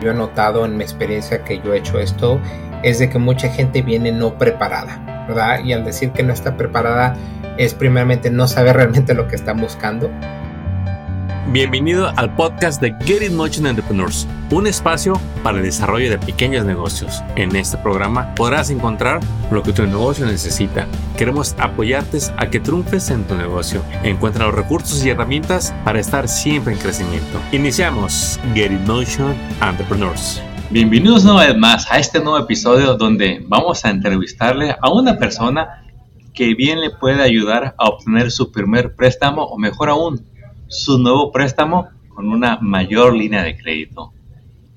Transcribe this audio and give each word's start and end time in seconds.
Yo 0.00 0.10
he 0.10 0.14
notado 0.14 0.64
en 0.64 0.76
mi 0.76 0.84
experiencia 0.84 1.44
que 1.44 1.60
yo 1.60 1.74
he 1.74 1.78
hecho 1.78 1.98
esto 1.98 2.40
es 2.82 2.98
de 2.98 3.10
que 3.10 3.18
mucha 3.18 3.48
gente 3.48 3.82
viene 3.82 4.12
no 4.12 4.38
preparada, 4.38 5.26
¿verdad? 5.26 5.64
Y 5.64 5.72
al 5.72 5.84
decir 5.84 6.10
que 6.10 6.22
no 6.22 6.32
está 6.32 6.56
preparada 6.56 7.16
es 7.56 7.74
primeramente 7.74 8.30
no 8.30 8.46
saber 8.46 8.76
realmente 8.76 9.14
lo 9.14 9.26
que 9.26 9.36
están 9.36 9.60
buscando. 9.60 10.10
Bienvenido 11.50 12.12
al 12.14 12.34
podcast 12.34 12.78
de 12.82 12.94
Get 13.06 13.22
It 13.22 13.32
Motion 13.32 13.66
Entrepreneurs, 13.66 14.28
un 14.50 14.66
espacio 14.66 15.18
para 15.42 15.56
el 15.56 15.64
desarrollo 15.64 16.10
de 16.10 16.18
pequeños 16.18 16.66
negocios. 16.66 17.22
En 17.36 17.56
este 17.56 17.78
programa 17.78 18.34
podrás 18.34 18.68
encontrar 18.68 19.20
lo 19.50 19.62
que 19.62 19.72
tu 19.72 19.82
negocio 19.86 20.26
necesita. 20.26 20.86
Queremos 21.16 21.56
apoyarte 21.58 22.18
a 22.36 22.50
que 22.50 22.60
triunfes 22.60 23.08
en 23.08 23.24
tu 23.24 23.34
negocio. 23.34 23.82
Encuentra 24.02 24.44
los 24.44 24.56
recursos 24.56 25.02
y 25.02 25.08
herramientas 25.08 25.74
para 25.86 26.00
estar 26.00 26.28
siempre 26.28 26.74
en 26.74 26.80
crecimiento. 26.80 27.40
Iniciamos 27.52 28.38
Get 28.52 28.70
It 28.70 28.86
Motion 28.86 29.34
Entrepreneurs. 29.62 30.42
Bienvenidos 30.68 31.24
una 31.24 31.46
vez 31.46 31.56
más 31.56 31.90
a 31.90 31.98
este 31.98 32.20
nuevo 32.20 32.40
episodio 32.40 32.98
donde 32.98 33.42
vamos 33.48 33.86
a 33.86 33.90
entrevistarle 33.90 34.76
a 34.78 34.92
una 34.92 35.16
persona 35.16 35.82
que 36.34 36.54
bien 36.54 36.82
le 36.82 36.90
puede 36.90 37.22
ayudar 37.22 37.74
a 37.78 37.88
obtener 37.88 38.30
su 38.30 38.52
primer 38.52 38.94
préstamo 38.94 39.44
o 39.44 39.56
mejor 39.56 39.88
aún, 39.88 40.28
su 40.68 40.98
nuevo 40.98 41.32
préstamo 41.32 41.88
con 42.08 42.28
una 42.28 42.58
mayor 42.60 43.14
línea 43.14 43.42
de 43.42 43.56
crédito. 43.56 44.12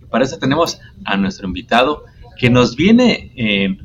Y 0.02 0.06
para 0.06 0.26
eso 0.26 0.38
tenemos 0.40 0.80
a 1.06 1.18
nuestro 1.18 1.48
invitado 1.48 2.06
que 2.38 2.50
nos 2.50 2.76
viene 2.76 3.32
eh, 3.36 3.78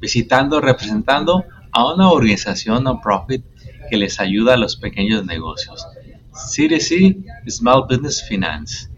visitando, 0.00 0.60
representando 0.60 1.44
a 1.72 1.92
una 1.92 2.10
organización 2.10 2.84
non-profit 2.84 3.44
que 3.90 3.96
les 3.96 4.20
ayuda 4.20 4.54
a 4.54 4.56
los 4.56 4.76
pequeños 4.76 5.24
negocios. 5.26 5.86
CDC 6.32 7.16
Small 7.48 7.86
Business 7.88 8.24
Finance. 8.26 8.88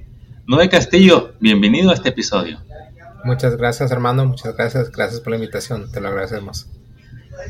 Noé 0.46 0.68
Castillo, 0.68 1.34
bienvenido 1.40 1.90
a 1.90 1.94
este 1.94 2.10
episodio. 2.10 2.60
Muchas 3.24 3.56
gracias, 3.56 3.90
Armando. 3.90 4.24
Muchas 4.24 4.56
gracias. 4.56 4.92
Gracias 4.92 5.20
por 5.20 5.30
la 5.30 5.36
invitación. 5.36 5.90
Te 5.90 6.00
lo 6.00 6.08
agradecemos. 6.08 6.68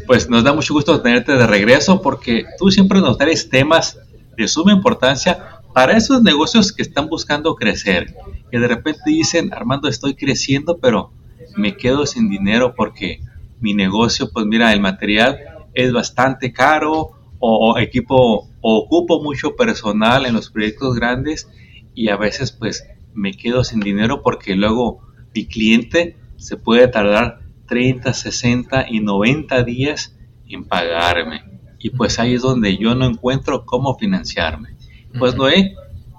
Pues 0.06 0.28
nos 0.30 0.42
da 0.44 0.52
mucho 0.52 0.72
gusto 0.74 1.00
tenerte 1.02 1.32
de 1.32 1.46
regreso 1.46 2.00
porque 2.00 2.46
tú 2.58 2.70
siempre 2.70 3.00
nos 3.00 3.18
traes 3.18 3.48
temas 3.50 3.98
de 4.36 4.48
suma 4.48 4.72
importancia 4.72 5.60
para 5.72 5.96
esos 5.96 6.22
negocios 6.22 6.72
que 6.72 6.82
están 6.82 7.08
buscando 7.08 7.54
crecer, 7.54 8.14
que 8.50 8.58
de 8.58 8.68
repente 8.68 9.02
dicen, 9.06 9.52
Armando, 9.52 9.88
estoy 9.88 10.14
creciendo, 10.14 10.78
pero 10.78 11.10
me 11.56 11.76
quedo 11.76 12.06
sin 12.06 12.28
dinero 12.28 12.74
porque 12.74 13.20
mi 13.60 13.74
negocio, 13.74 14.30
pues 14.32 14.46
mira, 14.46 14.72
el 14.72 14.80
material 14.80 15.38
es 15.74 15.92
bastante 15.92 16.52
caro 16.52 17.10
o 17.38 17.78
equipo 17.78 18.48
o 18.60 18.76
ocupo 18.78 19.22
mucho 19.22 19.54
personal 19.56 20.24
en 20.24 20.34
los 20.34 20.50
proyectos 20.50 20.94
grandes 20.96 21.48
y 21.94 22.08
a 22.08 22.16
veces 22.16 22.50
pues 22.52 22.88
me 23.14 23.32
quedo 23.32 23.62
sin 23.62 23.80
dinero 23.80 24.22
porque 24.22 24.54
luego 24.54 25.00
mi 25.34 25.46
cliente 25.46 26.16
se 26.36 26.56
puede 26.56 26.88
tardar 26.88 27.40
30, 27.68 28.12
60 28.12 28.86
y 28.88 29.00
90 29.00 29.62
días 29.64 30.16
en 30.48 30.64
pagarme 30.64 31.55
y 31.78 31.90
pues 31.90 32.18
ahí 32.18 32.34
es 32.34 32.42
donde 32.42 32.76
yo 32.76 32.94
no 32.94 33.06
encuentro 33.06 33.64
cómo 33.64 33.96
financiarme. 33.96 34.70
Pues 35.18 35.34
Noé, 35.34 35.74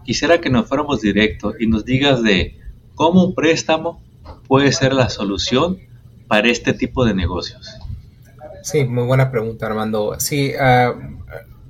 quisiera 0.05 0.39
que 0.39 0.49
nos 0.49 0.67
fuéramos 0.67 1.02
directo 1.02 1.53
y 1.59 1.67
nos 1.67 1.86
digas 1.86 2.23
de 2.23 2.58
cómo 2.95 3.23
un 3.23 3.36
préstamo 3.36 4.02
puede 4.47 4.72
ser 4.72 4.94
la 4.94 5.09
solución 5.09 5.80
para 6.27 6.49
este 6.49 6.73
tipo 6.73 7.05
de 7.05 7.14
negocios. 7.14 7.69
Sí, 8.64 8.83
muy 8.86 9.05
buena 9.05 9.31
pregunta 9.31 9.66
Armando. 9.66 10.16
Sí, 10.19 10.52
uh, 10.55 10.99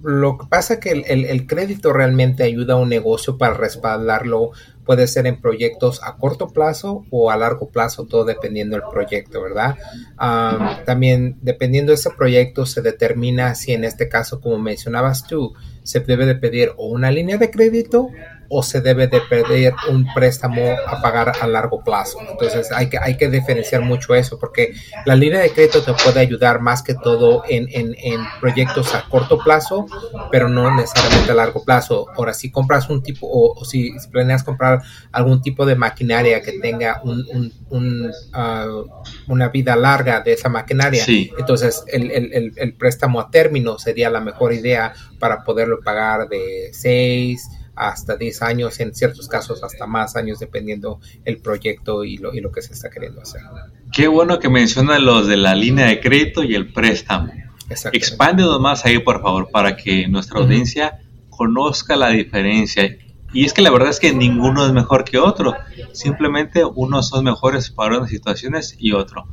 lo 0.03 0.37
que 0.37 0.45
pasa 0.47 0.75
es 0.75 0.79
que 0.79 0.91
el, 0.91 1.47
crédito 1.47 1.91
realmente 1.93 2.43
ayuda 2.43 2.75
a 2.75 2.77
un 2.77 2.89
negocio 2.89 3.37
para 3.37 3.53
respaldarlo. 3.53 4.51
Puede 4.85 5.07
ser 5.07 5.27
en 5.27 5.41
proyectos 5.41 6.01
a 6.01 6.15
corto 6.15 6.47
plazo 6.47 7.03
o 7.09 7.29
a 7.29 7.35
largo 7.35 7.69
plazo, 7.69 8.05
todo 8.05 8.23
dependiendo 8.23 8.77
del 8.77 8.85
proyecto, 8.89 9.41
¿verdad? 9.41 9.75
también 10.85 11.37
dependiendo 11.41 11.91
de 11.91 11.95
ese 11.95 12.11
proyecto 12.11 12.65
se 12.65 12.81
determina 12.81 13.53
si 13.55 13.73
en 13.73 13.83
este 13.83 14.07
caso, 14.07 14.39
como 14.39 14.57
mencionabas 14.59 15.27
tú, 15.27 15.53
se 15.83 15.99
debe 15.99 16.25
de 16.25 16.35
pedir 16.35 16.71
o 16.77 16.87
una 16.87 17.11
línea 17.11 17.37
de 17.37 17.51
crédito 17.51 18.09
o 18.49 18.63
se 18.63 18.81
debe 18.81 19.07
de 19.07 19.21
pedir 19.21 19.73
un 19.89 20.05
préstamo 20.13 20.75
a 20.87 21.01
pagar 21.01 21.33
a 21.39 21.47
largo 21.47 21.83
plazo. 21.83 22.19
Entonces 22.29 22.71
hay 22.71 22.89
que, 22.89 22.97
hay 22.97 23.17
que 23.17 23.29
diferenciar 23.29 23.81
mucho 23.81 24.15
eso 24.15 24.39
porque 24.39 24.73
la 25.05 25.15
línea 25.15 25.39
de 25.39 25.51
crédito 25.51 25.83
te 25.83 25.93
puede 25.93 26.19
ayudar 26.19 26.61
más 26.61 26.81
que 26.81 26.93
todo 26.93 27.43
en, 27.47 27.67
en, 27.71 27.95
en 27.97 28.21
proyectos 28.39 28.93
a 28.95 29.03
corto 29.09 29.37
plazo, 29.39 29.85
pero 30.31 30.49
no 30.49 30.73
necesariamente 30.75 31.31
a 31.31 31.35
largo 31.35 31.63
plazo. 31.63 32.07
Ahora, 32.15 32.33
si 32.33 32.51
compras 32.51 32.89
un 32.89 33.03
tipo 33.03 33.27
o, 33.29 33.65
si, 33.65 33.93
planeas 34.11 34.43
comprar 34.43 34.81
algún 35.11 35.41
tipo 35.41 35.65
de 35.65 35.75
maquinaria 35.75 36.41
que 36.41 36.53
tenga 36.59 37.01
un, 37.03 37.51
un, 37.69 38.11
ah, 38.33 38.67
una 39.27 39.49
vida 39.49 39.75
larga 39.75 40.21
de 40.21 40.33
esa 40.33 40.49
maquinaria, 40.49 41.03
entonces 41.37 41.83
el, 41.87 42.11
el, 42.11 42.53
el 42.55 42.73
préstamo 42.73 43.19
a 43.19 43.29
término 43.29 43.77
sería 43.77 44.09
la 44.09 44.19
mejor 44.19 44.53
idea 44.53 44.93
para 45.19 45.43
poderlo 45.43 45.79
pagar 45.81 46.29
de 46.29 46.69
6 46.71 47.56
hasta 47.77 48.17
10 48.17 48.41
años, 48.41 48.79
en 48.79 48.93
ciertos 48.95 49.27
casos 49.27 49.63
hasta 49.63 49.85
más 49.85 50.15
años, 50.15 50.39
dependiendo 50.39 50.99
el 51.25 51.37
proyecto 51.37 52.03
y 52.03 52.17
lo, 52.17 52.33
y 52.33 52.41
lo 52.41 52.51
que 52.51 52.61
se 52.61 52.73
está 52.73 52.89
queriendo 52.89 53.21
hacer. 53.21 53.41
Qué 53.91 54.07
bueno 54.07 54.39
que 54.39 54.49
mencionan 54.49 55.05
los 55.05 55.27
de 55.27 55.37
la 55.37 55.55
línea 55.55 55.87
de 55.87 55.99
crédito 55.99 56.43
y 56.43 56.55
el 56.55 56.73
préstamo. 56.73 57.31
Expándenos 57.91 58.59
más 58.59 58.85
ahí, 58.85 58.99
por 58.99 59.21
favor, 59.21 59.49
para 59.51 59.75
que 59.75 60.07
nuestra 60.07 60.39
audiencia 60.39 60.99
conozca 61.29 61.95
la 61.95 62.09
diferencia. 62.09 62.97
Y 63.33 63.45
es 63.45 63.53
que 63.53 63.61
la 63.61 63.71
verdad 63.71 63.89
es 63.89 63.99
que 63.99 64.13
ninguno 64.13 64.65
es 64.65 64.71
mejor 64.71 65.03
que 65.03 65.17
otro. 65.17 65.53
Simplemente 65.91 66.63
unos 66.63 67.09
son 67.09 67.25
mejores 67.25 67.69
para 67.69 67.97
unas 67.97 68.09
situaciones 68.09 68.75
y 68.79 68.93
otro. 68.93 69.25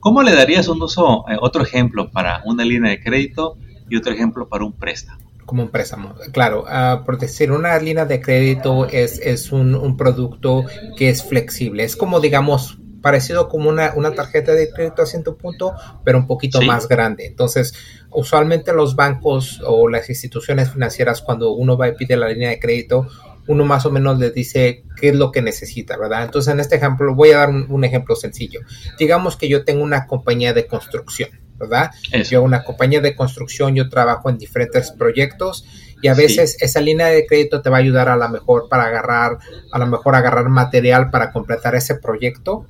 ¿Cómo, 0.00 0.22
le 0.22 0.34
darías 0.34 0.68
un 0.68 0.82
uso, 0.82 1.24
eh, 1.28 1.36
otro 1.40 1.62
ejemplo 1.62 2.10
para 2.10 2.42
una 2.44 2.64
línea 2.64 2.90
de 2.90 3.00
crédito 3.00 3.56
y 3.88 3.96
otro 3.96 4.12
ejemplo 4.12 4.48
para 4.48 4.64
un 4.64 4.72
préstamo? 4.72 5.29
Como 5.50 5.64
un 5.64 5.70
préstamo. 5.70 6.14
Claro, 6.30 6.62
uh, 6.62 7.04
por 7.04 7.18
decir, 7.18 7.50
una 7.50 7.76
línea 7.80 8.04
de 8.04 8.20
crédito 8.20 8.86
es, 8.86 9.18
es 9.18 9.50
un, 9.50 9.74
un, 9.74 9.96
producto 9.96 10.64
que 10.96 11.08
es 11.08 11.24
flexible. 11.24 11.82
Es 11.82 11.96
como, 11.96 12.20
digamos, 12.20 12.78
parecido 13.02 13.48
como 13.48 13.68
una, 13.68 13.94
una 13.96 14.14
tarjeta 14.14 14.52
de 14.52 14.70
crédito 14.70 15.02
a 15.02 15.06
cierto 15.06 15.36
punto, 15.36 15.74
pero 16.04 16.18
un 16.18 16.28
poquito 16.28 16.62
más 16.62 16.86
grande. 16.86 17.26
Entonces, 17.26 17.74
usualmente 18.10 18.72
los 18.72 18.94
bancos 18.94 19.60
o 19.66 19.88
las 19.88 20.08
instituciones 20.08 20.70
financieras, 20.70 21.20
cuando 21.20 21.50
uno 21.50 21.76
va 21.76 21.88
y 21.88 21.96
pide 21.96 22.16
la 22.16 22.28
línea 22.28 22.50
de 22.50 22.60
crédito, 22.60 23.08
uno 23.48 23.64
más 23.64 23.84
o 23.86 23.90
menos 23.90 24.20
le 24.20 24.30
dice 24.30 24.84
qué 25.00 25.08
es 25.08 25.16
lo 25.16 25.32
que 25.32 25.42
necesita, 25.42 25.96
¿verdad? 25.96 26.22
Entonces, 26.22 26.54
en 26.54 26.60
este 26.60 26.76
ejemplo, 26.76 27.12
voy 27.16 27.32
a 27.32 27.38
dar 27.38 27.48
un, 27.50 27.66
un 27.68 27.82
ejemplo 27.82 28.14
sencillo. 28.14 28.60
Digamos 29.00 29.36
que 29.36 29.48
yo 29.48 29.64
tengo 29.64 29.82
una 29.82 30.06
compañía 30.06 30.52
de 30.52 30.68
construcción 30.68 31.30
¿verdad? 31.60 31.90
Yo 32.28 32.42
una 32.42 32.64
compañía 32.64 33.00
de 33.00 33.14
construcción, 33.14 33.74
yo 33.76 33.88
trabajo 33.88 34.30
en 34.30 34.38
diferentes 34.38 34.90
proyectos 34.90 35.64
y 36.02 36.08
a 36.08 36.14
veces 36.14 36.56
esa 36.60 36.80
línea 36.80 37.08
de 37.08 37.26
crédito 37.26 37.60
te 37.60 37.68
va 37.68 37.76
a 37.76 37.80
ayudar 37.80 38.08
a 38.08 38.16
lo 38.16 38.28
mejor 38.30 38.68
para 38.68 38.84
agarrar, 38.84 39.38
a 39.70 39.78
lo 39.78 39.86
mejor 39.86 40.14
agarrar 40.14 40.48
material 40.48 41.10
para 41.10 41.30
completar 41.30 41.74
ese 41.74 41.94
proyecto 41.96 42.66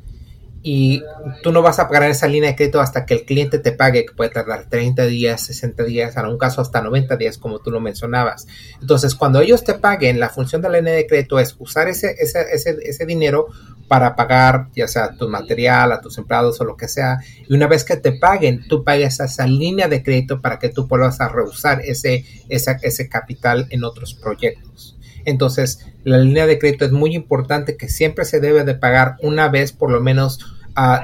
y 0.63 1.03
tú 1.43 1.53
no 1.53 1.63
vas 1.63 1.79
a 1.79 1.89
pagar 1.89 2.11
esa 2.11 2.27
línea 2.27 2.51
de 2.51 2.57
crédito 2.57 2.81
hasta 2.81 3.07
que 3.07 3.15
el 3.15 3.25
cliente 3.25 3.59
te 3.59 3.73
pague, 3.73 4.05
que 4.05 4.13
puede 4.13 4.31
tardar 4.31 4.67
30 4.69 5.07
días, 5.07 5.41
60 5.43 5.85
días, 5.85 6.17
en 6.17 6.27
un 6.27 6.37
caso 6.37 6.61
hasta 6.61 6.83
90 6.83 7.17
días, 7.17 7.39
como 7.39 7.61
tú 7.61 7.71
lo 7.71 7.81
mencionabas. 7.81 8.47
Entonces, 8.81 9.15
cuando 9.15 9.41
ellos 9.41 9.65
te 9.65 9.75
paguen, 9.75 10.21
la 10.21 10.29
función 10.29 10.61
de 10.61 10.69
la 10.69 10.79
línea 10.79 10.95
de 10.95 11.07
crédito 11.07 11.39
es 11.39 11.57
usar 11.59 11.89
ese, 11.89 12.15
ese, 12.19 12.45
ese, 12.53 12.77
ese 12.83 13.07
dinero 13.07 13.47
para 13.91 14.15
pagar 14.15 14.69
ya 14.73 14.87
sea 14.87 15.17
tu 15.17 15.29
material, 15.29 15.91
a 15.91 16.01
tus 16.01 16.17
empleados 16.17 16.61
o 16.61 16.65
lo 16.65 16.77
que 16.77 16.87
sea. 16.87 17.19
Y 17.49 17.53
una 17.57 17.67
vez 17.67 17.83
que 17.83 17.97
te 17.97 18.13
paguen, 18.13 18.69
tú 18.69 18.85
pagues 18.85 19.19
esa 19.19 19.49
línea 19.49 19.89
de 19.89 20.05
crédito 20.05 20.41
para 20.41 20.61
que 20.61 20.69
tú 20.69 20.87
puedas 20.87 21.19
reusar 21.19 21.81
ese, 21.81 22.25
ese 22.49 23.09
capital 23.09 23.67
en 23.71 23.83
otros 23.83 24.15
proyectos. 24.15 24.97
Entonces, 25.25 25.85
la 26.05 26.19
línea 26.19 26.47
de 26.47 26.61
crédito 26.61 26.85
es 26.85 26.93
muy 26.93 27.17
importante 27.17 27.77
que 27.77 27.89
siempre 27.89 28.25
se 28.25 28.39
debe 28.39 28.63
de 28.63 28.77
pagar 28.77 29.17
una 29.23 29.49
vez 29.49 29.73
por 29.73 29.91
lo 29.91 30.01
menos 30.01 30.39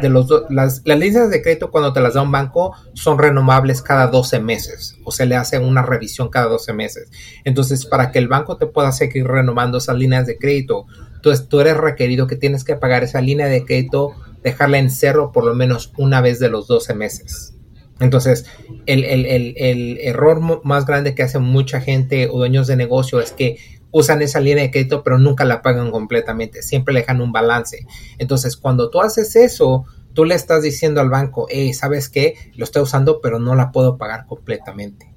de 0.00 0.08
los 0.08 0.28
las, 0.48 0.82
las 0.84 0.98
líneas 0.98 1.30
de 1.30 1.42
crédito 1.42 1.70
cuando 1.70 1.92
te 1.92 2.00
las 2.00 2.14
da 2.14 2.22
un 2.22 2.30
banco 2.30 2.72
son 2.94 3.18
renovables 3.18 3.82
cada 3.82 4.06
12 4.06 4.40
meses 4.40 4.96
o 5.04 5.12
se 5.12 5.26
le 5.26 5.36
hace 5.36 5.58
una 5.58 5.82
revisión 5.82 6.28
cada 6.28 6.46
12 6.46 6.72
meses. 6.72 7.10
Entonces, 7.44 7.84
para 7.86 8.10
que 8.10 8.18
el 8.18 8.28
banco 8.28 8.56
te 8.56 8.66
pueda 8.66 8.92
seguir 8.92 9.26
renovando 9.26 9.78
esas 9.78 9.96
líneas 9.96 10.26
de 10.26 10.38
crédito, 10.38 10.86
entonces 11.14 11.48
tú 11.48 11.60
eres 11.60 11.76
requerido 11.76 12.26
que 12.26 12.36
tienes 12.36 12.64
que 12.64 12.76
pagar 12.76 13.04
esa 13.04 13.20
línea 13.20 13.46
de 13.46 13.64
crédito, 13.64 14.12
dejarla 14.42 14.78
en 14.78 14.90
cero 14.90 15.30
por 15.32 15.44
lo 15.44 15.54
menos 15.54 15.92
una 15.96 16.20
vez 16.20 16.38
de 16.38 16.48
los 16.48 16.66
12 16.68 16.94
meses. 16.94 17.54
Entonces, 17.98 18.44
el, 18.84 19.04
el, 19.04 19.24
el, 19.24 19.54
el 19.56 19.98
error 20.02 20.64
más 20.64 20.84
grande 20.84 21.14
que 21.14 21.22
hace 21.22 21.38
mucha 21.38 21.80
gente 21.80 22.28
o 22.28 22.38
dueños 22.38 22.66
de 22.66 22.76
negocio 22.76 23.20
es 23.20 23.32
que 23.32 23.56
usan 23.96 24.20
esa 24.20 24.40
línea 24.40 24.62
de 24.62 24.70
crédito 24.70 25.02
pero 25.02 25.18
nunca 25.18 25.46
la 25.46 25.62
pagan 25.62 25.90
completamente, 25.90 26.62
siempre 26.62 26.92
le 26.92 27.00
dejan 27.00 27.22
un 27.22 27.32
balance. 27.32 27.86
Entonces, 28.18 28.58
cuando 28.58 28.90
tú 28.90 29.00
haces 29.00 29.36
eso, 29.36 29.86
tú 30.12 30.26
le 30.26 30.34
estás 30.34 30.62
diciendo 30.62 31.00
al 31.00 31.08
banco, 31.08 31.46
hey, 31.48 31.72
¿sabes 31.72 32.10
qué? 32.10 32.34
Lo 32.56 32.64
estoy 32.64 32.82
usando 32.82 33.20
pero 33.22 33.38
no 33.38 33.54
la 33.54 33.72
puedo 33.72 33.96
pagar 33.96 34.26
completamente. 34.26 35.15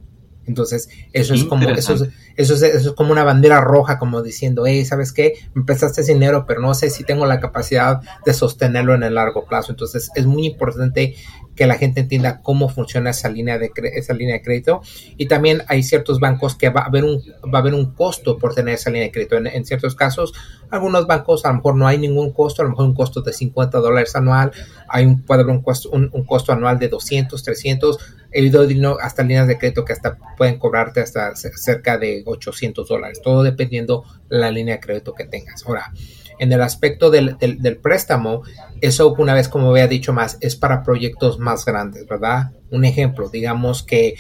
Entonces, 0.50 0.90
eso 1.14 1.36
es 1.36 1.44
como, 1.44 1.70
eso 1.70 1.94
es, 1.94 2.10
eso 2.36 2.56
es, 2.56 2.64
eso 2.64 2.90
es 2.90 2.96
como 2.96 3.12
una 3.12 3.24
bandera 3.24 3.62
roja, 3.62 4.00
como 4.00 4.24
diciendo, 4.24 4.66
hey, 4.66 4.84
¿sabes 4.84 5.14
qué? 5.14 5.36
Me 5.54 5.64
prestaste 5.64 6.04
dinero, 6.04 6.46
pero 6.48 6.60
no 6.60 6.74
sé 6.74 6.90
si 6.90 7.04
tengo 7.04 7.28
la 7.28 7.40
capacidad 7.40 8.02
de 8.26 8.34
sostenerlo 8.34 8.96
en 8.96 9.04
el 9.04 9.14
largo 9.14 9.46
plazo. 9.46 9.72
Entonces, 9.72 10.10
es 10.16 10.26
muy 10.26 10.48
importante 10.48 11.16
que 11.60 11.68
la 11.68 11.76
gente 11.76 12.00
entienda 12.00 12.42
cómo 12.42 12.70
funciona 12.70 13.10
esa 13.10 13.28
línea 13.28 13.60
de 13.60 13.70
esa 13.94 14.14
línea 14.14 14.36
de 14.36 14.42
crédito 14.42 14.82
y 15.18 15.28
también 15.28 15.62
hay 15.68 15.84
ciertos 15.84 16.22
bancos 16.22 16.56
que 16.56 16.70
va 16.70 16.84
a 16.84 16.86
haber 16.86 17.04
un 17.04 17.22
va 17.54 17.60
a 17.60 17.62
haber 17.62 17.74
un 17.74 17.94
costo 17.94 18.38
por 18.38 18.56
tener 18.56 18.76
esa 18.76 18.90
línea 18.90 19.08
de 19.08 19.12
crédito 19.12 19.36
en, 19.36 19.66
ciertos 19.66 19.94
casos 19.94 20.32
algunos 20.70 21.06
bancos 21.06 21.44
a 21.44 21.50
lo 21.50 21.56
mejor 21.56 21.76
no 21.76 21.86
hay 21.86 21.98
ningún 21.98 22.32
costo 22.32 22.62
a 22.62 22.64
lo 22.64 22.72
mejor 22.72 22.86
un 22.86 22.94
costo 22.94 23.20
de 23.20 23.34
50 23.34 23.78
dólares 23.80 24.16
anual 24.16 24.54
hay 24.88 25.06
un 25.06 25.22
puede 25.22 25.42
haber 25.42 25.54
un 25.54 25.62
costo 25.62 25.90
un, 25.90 26.10
costo 26.26 26.54
anual 26.54 26.80
de 26.80 26.88
200 26.88 27.44
300 27.44 28.00
he 28.32 28.56
oído 28.56 29.00
hasta 29.00 29.24
líneas 29.24 29.48
de 29.48 29.58
crédito 29.58 29.86
que 29.86 29.94
hasta 29.94 30.18
pueden 30.38 30.60
cobrarte 30.60 31.02
hasta 31.02 31.36
cerca 31.36 31.98
de 31.98 32.24
800 32.26 32.88
dólares 32.88 33.22
todo 33.24 33.44
dependiendo 33.44 34.04
la 34.30 34.52
línea 34.52 34.76
de 34.76 34.82
crédito 34.82 35.14
que 35.14 35.26
tengas 35.26 35.66
ahora 35.66 35.92
en 36.40 36.54
el 36.54 36.62
aspecto 36.62 37.12
del, 37.12 37.38
préstamo, 37.84 38.42
eso 38.82 39.14
una 39.16 39.34
vez 39.34 39.50
como 39.50 39.70
había 39.70 39.88
dicho 39.88 40.14
más, 40.14 40.38
es 40.40 40.56
para 40.56 40.84
proyectos 40.84 41.38
más 41.38 41.66
grandes, 41.66 42.08
¿verdad? 42.08 42.52
Un 42.72 42.86
ejemplo, 42.86 43.30
digamos 43.30 43.84
que 43.84 44.16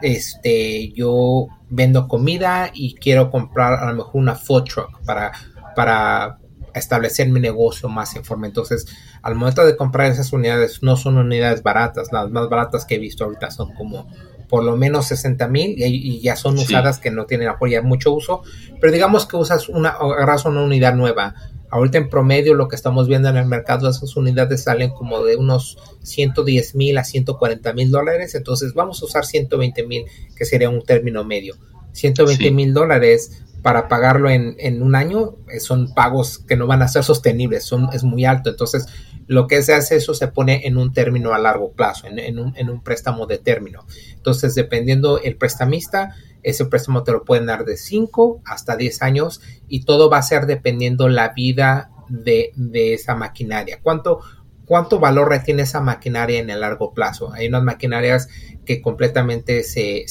este, 0.00 0.92
yo 0.92 1.48
vendo 1.68 2.06
comida 2.06 2.70
y 2.72 2.94
quiero 2.94 3.30
comprar 3.30 3.74
a 3.74 3.90
lo 3.90 3.96
mejor 3.96 4.16
una 4.16 4.36
food 4.36 4.64
truck 4.64 5.04
para, 5.04 5.32
para 5.74 6.38
establecer 6.74 7.28
mi 7.28 7.40
negocio 7.40 7.88
más 7.88 8.14
en 8.16 8.24
forma. 8.24 8.46
Entonces, 8.46 8.86
al 9.22 9.34
momento 9.34 9.64
de 9.64 9.76
comprar 9.76 10.10
esas 10.10 10.32
unidades, 10.32 10.82
no 10.82 10.96
son 10.96 11.18
unidades 11.18 11.62
baratas. 11.62 12.12
Las 12.12 12.30
más 12.30 12.48
baratas 12.48 12.84
que 12.84 12.96
he 12.96 12.98
visto 12.98 13.24
ahorita 13.24 13.50
son 13.50 13.72
como 13.74 14.08
por 14.48 14.62
lo 14.62 14.76
menos 14.76 15.06
60 15.06 15.48
mil 15.48 15.74
y, 15.78 16.20
ya 16.20 16.36
son 16.36 16.58
usadas 16.58 16.98
que 16.98 17.10
no 17.10 17.24
tienen 17.26 17.48
apoyo 17.48 17.82
mucho 17.82 18.12
uso. 18.12 18.42
Pero 18.80 18.92
digamos 18.92 19.26
que 19.26 19.36
usas 19.36 19.68
una, 19.68 19.90
agarras 19.90 20.44
una 20.44 20.62
unidad 20.62 20.94
nueva 20.94 21.34
Ahorita 21.74 21.98
en 21.98 22.08
promedio 22.08 22.54
lo 22.54 22.68
que 22.68 22.76
estamos 22.76 23.08
viendo 23.08 23.28
en 23.28 23.36
el 23.36 23.46
mercado, 23.46 23.90
esas 23.90 24.14
unidades 24.14 24.62
salen 24.62 24.90
como 24.90 25.24
de 25.24 25.34
unos 25.34 25.76
110 26.02 26.76
mil 26.76 26.96
a 26.98 27.02
140 27.02 27.72
mil 27.72 27.90
dólares. 27.90 28.36
Entonces 28.36 28.74
vamos 28.74 29.02
a 29.02 29.06
usar 29.06 29.26
120 29.26 29.84
mil, 29.84 30.04
que 30.36 30.44
sería 30.44 30.70
un 30.70 30.84
término 30.84 31.24
medio. 31.24 31.56
120 31.90 32.52
mil 32.52 32.74
dólares 32.74 33.42
para 33.64 33.88
pagarlo 33.88 34.28
en, 34.28 34.82
un 34.82 34.94
año 34.94 35.36
eh, 35.50 35.58
son 35.58 35.94
pagos 35.94 36.38
que 36.38 36.54
no 36.54 36.66
van 36.66 36.82
a 36.82 36.88
ser 36.88 37.02
sostenibles, 37.02 37.64
son, 37.64 37.88
es 37.94 38.04
muy 38.04 38.26
alto. 38.26 38.50
Entonces 38.50 38.86
lo 39.26 39.46
que 39.46 39.62
se 39.62 39.72
hace 39.72 39.96
eso 39.96 40.12
se 40.12 40.28
pone 40.28 40.66
en 40.66 40.76
un 40.76 40.92
término 40.92 41.32
a 41.32 41.38
largo 41.38 41.72
plazo, 41.72 42.06
en, 42.06 42.38
un, 42.38 42.54
en 42.58 42.68
un 42.68 42.82
préstamo 42.82 43.26
de 43.26 43.38
término. 43.38 43.86
Entonces 44.12 44.54
dependiendo 44.54 45.18
el 45.18 45.36
prestamista, 45.36 46.14
ese 46.42 46.66
préstamo 46.66 47.04
te 47.04 47.12
lo 47.12 47.24
pueden 47.24 47.46
dar 47.46 47.64
de 47.64 47.78
5 47.78 48.42
hasta 48.44 48.76
10 48.76 49.00
años 49.00 49.40
y 49.66 49.86
todo 49.86 50.10
va 50.10 50.18
a 50.18 50.22
ser 50.22 50.44
dependiendo 50.44 51.08
la 51.08 51.30
vida 51.30 51.90
de, 52.10 52.52
esa 52.92 53.14
maquinaria. 53.14 53.80
¿Cuánto, 53.82 54.20
¿Cuánto 54.66 54.98
valor 54.98 55.28
retiene 55.28 55.62
esa 55.62 55.80
maquinaria 55.80 56.40
en 56.40 56.50
el 56.50 56.60
largo 56.60 56.94
plazo? 56.94 57.32
Hay 57.32 57.48
unas 57.48 57.62
maquinarias 57.62 58.28
que 58.64 58.80
completamente 58.80 59.62
se, 59.62 60.06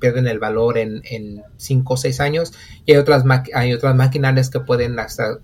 pierden 0.00 0.26
el 0.28 0.38
valor 0.38 0.78
en 0.78 1.42
5 1.56 1.94
o 1.94 1.96
6 1.96 2.20
años 2.20 2.52
y 2.84 2.92
hay 2.92 2.98
otras, 2.98 3.24
hay 3.54 3.72
otras 3.72 3.94
maquinarias 3.94 4.50
que 4.50 4.60
pueden 4.60 4.98
hasta 4.98 5.38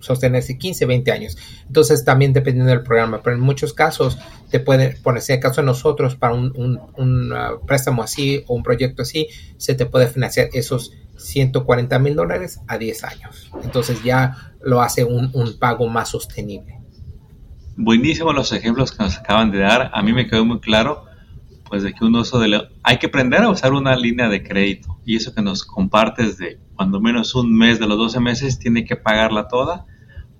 sostenerse 0.00 0.58
15, 0.58 0.86
20 0.86 1.12
años. 1.12 1.36
Entonces 1.66 2.04
también 2.04 2.32
dependiendo 2.32 2.70
del 2.70 2.82
programa, 2.82 3.22
pero 3.22 3.36
en 3.36 3.42
muchos 3.42 3.72
casos 3.72 4.18
te 4.50 4.60
puede, 4.60 4.96
ponerse 5.02 5.34
el 5.34 5.40
caso 5.40 5.60
de 5.60 5.66
nosotros, 5.66 6.16
para 6.16 6.34
un, 6.34 6.80
un, 6.96 7.32
uh, 7.32 7.64
préstamo 7.66 8.02
así 8.02 8.44
o 8.46 8.54
un 8.54 8.62
proyecto 8.62 9.02
así, 9.02 9.28
se 9.58 9.74
te 9.74 9.86
puede 9.86 10.06
financiar 10.08 10.48
esos 10.52 10.92
140 11.16 11.98
mil 11.98 12.16
dólares 12.16 12.60
a 12.66 12.78
10 12.78 13.04
años. 13.04 13.50
Entonces 13.62 14.02
ya 14.02 14.54
lo 14.62 14.80
hace 14.80 15.04
un, 15.04 15.30
un 15.34 15.58
pago 15.58 15.86
más 15.86 16.08
sostenible. 16.08 16.79
Buenísimos 17.82 18.34
los 18.34 18.52
ejemplos 18.52 18.92
que 18.92 19.02
nos 19.02 19.16
acaban 19.16 19.50
de 19.50 19.60
dar. 19.60 19.90
A 19.94 20.02
mí 20.02 20.12
me 20.12 20.26
quedó 20.26 20.44
muy 20.44 20.60
claro 20.60 21.06
pues 21.66 21.82
de 21.82 21.94
que 21.94 22.04
un 22.04 22.14
uso 22.14 22.38
de 22.38 22.68
hay 22.82 22.98
que 22.98 23.06
aprender 23.06 23.40
a 23.40 23.48
usar 23.48 23.72
una 23.72 23.96
línea 23.96 24.28
de 24.28 24.42
crédito 24.42 24.98
y 25.06 25.16
eso 25.16 25.32
que 25.34 25.40
nos 25.40 25.64
compartes 25.64 26.36
de 26.36 26.58
cuando 26.76 27.00
menos 27.00 27.34
un 27.34 27.56
mes 27.56 27.78
de 27.78 27.86
los 27.86 27.96
12 27.96 28.20
meses 28.20 28.58
tiene 28.58 28.84
que 28.84 28.96
pagarla 28.96 29.48
toda 29.48 29.86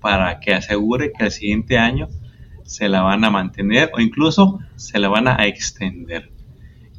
para 0.03 0.39
que 0.39 0.53
asegure 0.53 1.13
que 1.13 1.25
el 1.25 1.31
siguiente 1.31 1.79
año 1.79 2.09
se 2.65 2.91
la 2.91 3.01
van 3.01 3.25
a 3.25 3.31
mantener 3.31 3.91
o 3.95 4.01
incluso 4.01 4.59
se 4.77 4.99
la 4.99 5.09
van 5.09 5.27
a 5.27 5.47
extender. 5.47 6.31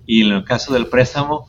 Y 0.08 0.24
en 0.26 0.32
el 0.32 0.44
caso 0.44 0.74
del 0.74 0.88
préstamo, 0.88 1.48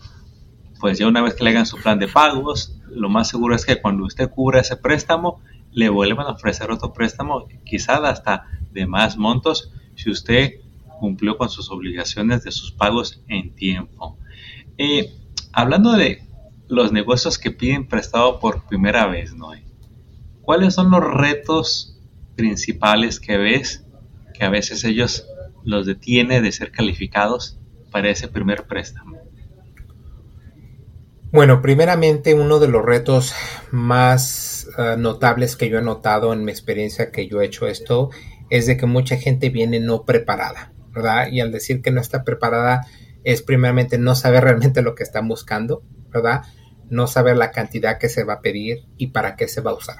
pues 0.80 0.98
ya 0.98 1.06
una 1.08 1.22
vez 1.22 1.32
que 1.32 1.44
le 1.44 1.50
hagan 1.50 1.64
su 1.64 1.78
plan 1.78 1.98
de 1.98 2.08
pagos, 2.08 2.78
lo 2.90 3.08
más 3.08 3.28
seguro 3.28 3.54
es 3.54 3.64
que 3.64 3.80
cuando 3.80 4.04
usted 4.04 4.28
cubra 4.28 4.60
ese 4.60 4.76
préstamo, 4.76 5.40
le 5.72 5.88
vuelvan 5.88 6.26
a 6.26 6.32
ofrecer 6.32 6.70
otro 6.70 6.92
préstamo, 6.92 7.48
quizás 7.64 8.00
hasta 8.04 8.46
de 8.70 8.86
más 8.86 9.16
montos, 9.16 9.72
si 9.94 10.10
usted 10.10 10.60
cumplió 11.00 11.36
con 11.36 11.50
sus 11.50 11.70
obligaciones 11.70 12.44
de 12.44 12.52
sus 12.52 12.72
pagos 12.72 13.22
en 13.28 13.54
tiempo. 13.54 14.19
Eh, 14.78 15.12
hablando 15.52 15.92
de 15.92 16.22
los 16.69 16.92
negocios 16.92 17.38
que 17.38 17.50
piden 17.50 17.88
prestado 17.88 18.38
por 18.38 18.66
primera 18.66 19.06
vez, 19.06 19.34
Noé, 19.34 19.64
¿cuáles 20.42 20.74
son 20.74 20.90
los 20.90 21.02
retos 21.02 21.98
principales 22.36 23.20
que 23.20 23.36
ves 23.36 23.84
que 24.32 24.44
a 24.44 24.50
veces 24.50 24.84
ellos 24.84 25.26
los 25.64 25.86
detiene 25.86 26.40
de 26.40 26.52
ser 26.52 26.70
calificados 26.70 27.58
para 27.90 28.10
ese 28.10 28.28
primer 28.28 28.66
préstamo? 28.66 29.21
Bueno, 31.32 31.62
primeramente 31.62 32.34
uno 32.34 32.58
de 32.58 32.69
los 32.69 32.84
retos 32.84 33.34
más 33.70 34.69
eh, 34.76 34.96
notables 34.99 35.56
que 35.56 35.70
yo 35.70 35.79
he 35.79 35.82
notado 35.82 36.34
en 36.34 36.44
mi 36.44 36.52
experiencia 36.52 37.11
que 37.11 37.26
yo 37.26 37.40
he 37.40 37.46
hecho 37.46 37.67
esto 37.67 38.11
es 38.50 38.67
de 38.67 38.76
que 38.76 38.84
mucha 38.84 39.17
gente 39.17 39.49
viene 39.49 39.81
no 39.81 40.05
preparada. 40.05 40.73
¿verdad? 40.93 41.29
Y 41.32 41.40
al 41.40 41.50
decir 41.50 41.81
que 41.81 41.90
no 41.90 42.02
está 42.02 42.23
preparada 42.23 42.87
es 43.25 43.40
primeramente 43.40 43.96
no 43.96 44.14
saber 44.14 44.44
realmente 44.44 44.82
lo 44.82 44.94
que 44.94 45.05
están 45.05 45.26
buscando, 45.26 45.82
¿verdad? 46.11 46.43
No 46.90 47.06
saber 47.06 47.38
la 47.38 47.50
cantidad 47.50 47.99
que 47.99 48.11
se 48.11 48.25
va 48.25 48.34
a 48.34 48.40
pedir 48.40 48.84
y 48.99 49.08
para 49.08 49.34
qué 49.37 49.49
se 49.49 49.62
va 49.62 49.70
a 49.70 49.75
usar. 49.75 49.96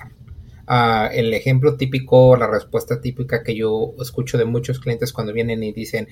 Ah, 0.67 1.11
el 1.13 1.35
ejemplo 1.35 1.77
típico, 1.77 2.37
la 2.37 2.47
respuesta 2.47 3.01
típica 3.01 3.43
que 3.43 3.57
yo 3.57 3.95
escucho 4.01 4.39
de 4.39 4.45
muchos 4.45 4.79
clientes 4.79 5.13
cuando 5.13 5.33
vienen 5.33 5.63
y 5.65 5.73
dicen 5.73 6.09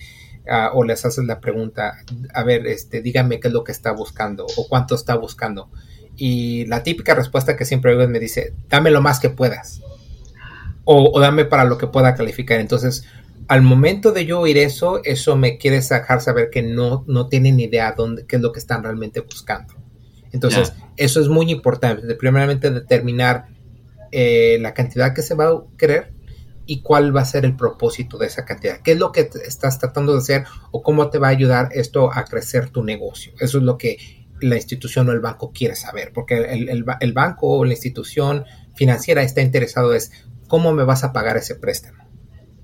ah, 0.49 0.73
o 0.75 0.83
les 0.83 1.05
haces 1.05 1.25
la 1.25 1.41
pregunta, 1.41 1.99
a 2.35 2.43
ver, 2.43 2.67
este, 2.67 3.01
dígame 3.01 3.39
qué 3.39 3.49
es 3.49 3.55
lo 3.55 3.63
que 3.63 3.73
está 3.73 3.93
buscando 3.93 4.47
o 4.57 4.67
cuánto 4.69 4.95
está 4.95 5.15
buscando. 5.15 5.71
Y 6.17 6.67
la 6.67 6.83
típica 6.83 7.15
respuesta 7.15 7.57
que 7.57 7.65
siempre 7.65 7.93
oigo 7.93 8.09
me 8.09 8.19
dice, 8.19 8.53
dame 8.69 8.91
lo 8.91 9.01
más 9.01 9.21
que 9.21 9.31
puedas. 9.31 9.81
O, 10.85 11.11
o, 11.15 11.21
dame 11.21 11.45
para 11.45 11.65
lo 11.65 11.79
que 11.79 11.87
pueda 11.87 12.15
calificar. 12.15 12.59
Entonces, 12.59 13.05
al 13.49 13.63
momento 13.63 14.13
de 14.13 14.27
yo 14.27 14.41
oír 14.41 14.59
eso, 14.59 15.01
eso 15.05 15.37
me 15.37 15.59
quiere 15.59 15.81
sacar 15.83 16.21
saber 16.21 16.51
que 16.51 16.63
no, 16.63 17.05
no 17.07 17.29
tienen 17.29 17.61
idea 17.61 17.93
dónde, 17.97 18.27
qué 18.27 18.37
es 18.37 18.43
lo 18.43 18.53
que 18.53 18.59
están 18.59 18.83
realmente 18.83 19.21
buscando. 19.21 19.75
Entonces, 20.33 20.73
eso 20.97 21.21
es 21.21 21.29
muy 21.29 21.51
importante. 21.51 22.15
Primeramente, 22.15 22.71
determinar 22.71 23.47
eh, 24.13 24.59
la 24.61 24.75
cantidad 24.75 25.15
que 25.15 25.23
se 25.23 25.35
va 25.35 25.49
a 25.49 25.63
querer 25.79 26.13
y 26.67 26.83
cuál 26.83 27.15
va 27.15 27.23
a 27.23 27.25
ser 27.25 27.45
el 27.45 27.57
propósito 27.57 28.17
de 28.19 28.27
esa 28.27 28.45
cantidad. 28.45 28.81
¿Qué 28.81 28.93
es 28.93 28.99
lo 28.99 29.13
que 29.13 29.29
estás 29.45 29.79
tratando 29.79 30.13
de 30.13 30.19
hacer 30.19 30.45
o 30.71 30.83
cómo 30.83 31.11
te 31.11 31.19
va 31.19 31.29
a 31.29 31.31
ayudar 31.31 31.71
esto 31.73 32.13
a 32.13 32.25
crecer 32.25 32.71
tu 32.71 32.85
negocio? 32.85 33.33
Eso 33.41 33.59
es 33.59 33.65
lo 33.65 33.77
que 33.77 33.99
la 34.41 34.57
institución 34.57 35.09
o 35.09 35.13
el 35.13 35.21
banco 35.21 35.53
quiere 35.53 35.77
saber, 35.77 36.13
porque 36.15 36.37
el, 36.37 36.69
el, 36.69 36.85
el 37.01 37.13
banco 37.13 37.49
o 37.49 37.65
la 37.65 37.73
institución 37.73 38.45
financiera 38.75 39.23
está 39.23 39.43
interesado 39.43 39.95
es 39.95 40.13
cómo 40.49 40.73
me 40.73 40.85
vas 40.85 41.05
a 41.05 41.13
pagar 41.13 41.37
ese 41.37 41.55
préstamo. 41.55 42.01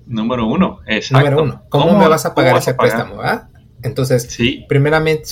Número 0.07 0.47
uno, 0.47 0.81
exacto. 0.87 1.19
Número 1.19 1.43
uno, 1.43 1.63
¿cómo, 1.69 1.99
me 1.99 2.09
vas 2.09 2.27
a 2.27 2.35
pagar 2.35 2.57
ese 2.57 2.75
préstamo? 2.75 3.21
Ah? 3.21 3.49
Entonces, 3.83 4.39
primeramente, 4.69 5.25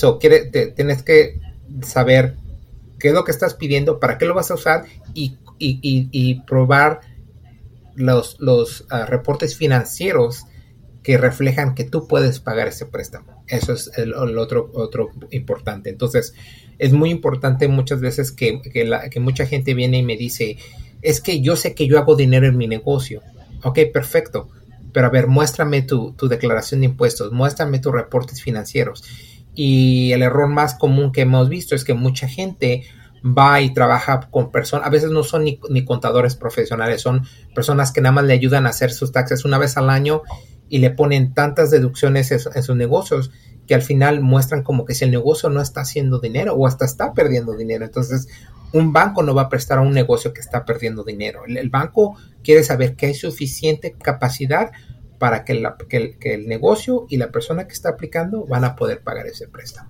tienes 0.75 1.03
que 1.03 1.39
saber 1.81 2.35
qué 2.99 3.09
es 3.09 3.13
lo 3.13 3.23
que 3.23 3.31
estás 3.31 3.53
pidiendo, 3.53 3.99
para 3.99 4.17
qué 4.17 4.25
lo 4.25 4.33
vas 4.33 4.51
a 4.51 4.55
usar 4.55 4.85
y, 5.13 5.37
probar 6.45 7.01
los, 7.95 8.85
ah, 8.89 9.05
reportes 9.05 9.55
financieros 9.55 10.45
que 11.03 11.17
reflejan 11.17 11.75
que 11.75 11.83
tú 11.83 12.07
puedes 12.07 12.39
pagar 12.39 12.67
ese 12.67 12.85
préstamo. 12.85 13.43
Eso 13.47 13.73
es 13.73 13.91
el, 13.97 14.13
otro, 14.15 14.71
importante. 15.31 15.89
Entonces, 15.89 16.33
es 16.79 16.93
muy 16.93 17.11
importante 17.11 17.67
muchas 17.67 18.01
veces 18.01 18.31
que, 18.31 18.61
que 18.61 19.19
mucha 19.19 19.45
gente 19.45 19.73
viene 19.73 19.99
y 19.99 20.03
me 20.03 20.17
dice, 20.17 20.57
es 21.01 21.21
que 21.21 21.41
yo 21.41 21.55
sé 21.55 21.75
que 21.75 21.87
yo 21.87 21.99
hago 21.99 22.15
dinero 22.15 22.47
en 22.47 22.57
mi 22.57 22.67
negocio. 22.67 23.21
Ok, 23.63 23.79
perfecto 23.93 24.49
pero 24.95 25.07
a 25.07 25.09
ver, 25.09 25.27
muéstrame 25.27 25.81
tu, 25.81 26.15
declaración 26.29 26.79
de 26.79 26.85
impuestos, 26.85 27.33
muéstrame 27.33 27.79
tus 27.79 27.91
reportes 27.91 28.41
financieros. 28.41 29.03
Y 29.53 30.13
el 30.13 30.21
error 30.21 30.47
más 30.47 30.75
común 30.75 31.11
que 31.11 31.19
hemos 31.19 31.49
visto 31.49 31.75
es 31.75 31.83
que 31.83 31.93
mucha 31.93 32.29
gente 32.29 32.85
va 33.25 33.61
y 33.61 33.73
trabaja 33.73 34.29
con 34.29 34.51
personas, 34.51 34.85
a 34.87 34.91
veces 34.91 35.09
no 35.09 35.23
son 35.23 35.45
ni, 35.45 35.85
contadores 35.85 36.35
profesionales, 36.35 37.01
son 37.01 37.23
personas 37.55 37.91
que 37.91 38.01
nada 38.01 38.13
más 38.13 38.25
le 38.25 38.33
ayudan 38.33 38.67
a 38.67 38.69
hacer 38.69 38.91
sus 38.91 39.11
taxes 39.11 39.45
una 39.45 39.57
vez 39.57 39.77
al 39.77 39.89
año 39.89 40.21
y 40.69 40.77
le 40.77 40.91
ponen 40.91 41.33
tantas 41.33 41.71
deducciones 41.71 42.31
en, 42.31 42.63
sus 42.63 42.75
negocios 42.75 43.31
que 43.67 43.73
al 43.73 43.81
final 43.81 44.21
muestran 44.21 44.61
como 44.61 44.85
que 44.85 44.93
si 44.93 45.05
el 45.05 45.11
negocio 45.11 45.49
no 45.49 45.61
está 45.61 45.81
haciendo 45.81 46.19
dinero 46.19 46.53
o 46.53 46.67
hasta 46.67 46.85
está 46.85 47.13
perdiendo 47.13 47.55
dinero. 47.55 47.83
Entonces, 47.83 48.27
un 48.73 48.93
banco 48.93 49.23
no 49.23 49.33
va 49.33 49.43
a 49.43 49.49
prestar 49.49 49.79
a 49.79 49.81
un 49.81 49.93
negocio 49.93 50.31
que 50.33 50.41
está 50.41 50.65
perdiendo 50.65 51.03
dinero. 51.03 51.41
El, 51.47 51.69
banco 51.69 52.15
quiere 52.43 52.63
saber 52.63 52.95
que 52.95 53.07
hay 53.07 53.15
suficiente 53.15 53.95
capacidad 53.99 54.71
para 55.17 55.45
que, 55.45 55.53
el, 55.53 56.47
negocio 56.47 57.07
y 57.09 57.17
la 57.17 57.31
persona 57.31 57.65
que 57.65 57.73
está 57.73 57.89
aplicando 57.89 58.45
van 58.45 58.65
a 58.65 58.75
poder 58.75 59.01
pagar 59.01 59.25
ese 59.25 59.47
préstamo. 59.47 59.89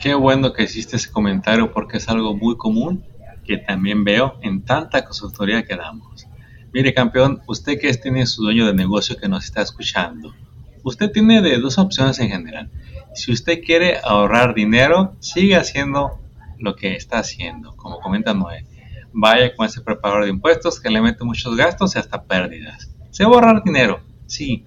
Qué 0.00 0.14
bueno 0.14 0.52
que 0.52 0.64
hiciste 0.64 0.96
ese 0.96 1.10
comentario 1.10 1.72
porque 1.72 1.96
es 1.96 2.08
algo 2.08 2.36
muy 2.36 2.56
común 2.56 3.04
que 3.44 3.56
también 3.56 4.04
veo 4.04 4.38
en 4.42 4.62
tanta 4.62 5.04
consultoría 5.04 5.64
que 5.64 5.76
damos. 5.76 6.26
Mire, 6.72 6.92
campeón, 6.92 7.40
usted 7.46 7.78
que 7.80 7.92
tiene 7.94 8.26
su 8.26 8.42
dueño 8.42 8.66
de 8.66 8.74
negocio 8.74 9.16
que 9.16 9.28
nos 9.28 9.44
está 9.44 9.62
escuchando, 9.62 10.34
usted 10.82 11.10
tiene 11.10 11.40
de 11.40 11.58
dos 11.58 11.78
opciones 11.78 12.18
en 12.18 12.28
general. 12.28 12.70
Si 13.14 13.32
usted 13.32 13.62
quiere 13.64 13.98
ahorrar 14.04 14.54
dinero, 14.54 15.16
sigue 15.20 15.56
haciendo 15.56 16.20
lo 16.58 16.76
que 16.76 16.94
está 16.94 17.18
haciendo, 17.18 17.74
como 17.76 18.00
comenta 18.00 18.34
Noé. 18.34 18.66
Vaya 19.12 19.56
con 19.56 19.64
ese 19.64 19.80
preparador 19.80 20.24
de 20.24 20.30
impuestos 20.30 20.78
que 20.78 20.90
le 20.90 21.00
mete 21.00 21.24
muchos 21.24 21.56
gastos 21.56 21.96
y 21.96 21.98
hasta 21.98 22.24
pérdidas. 22.24 22.94
Se 23.10 23.24
va 23.24 23.30
a 23.30 23.34
ahorrar 23.34 23.64
dinero, 23.64 24.00
sí, 24.26 24.66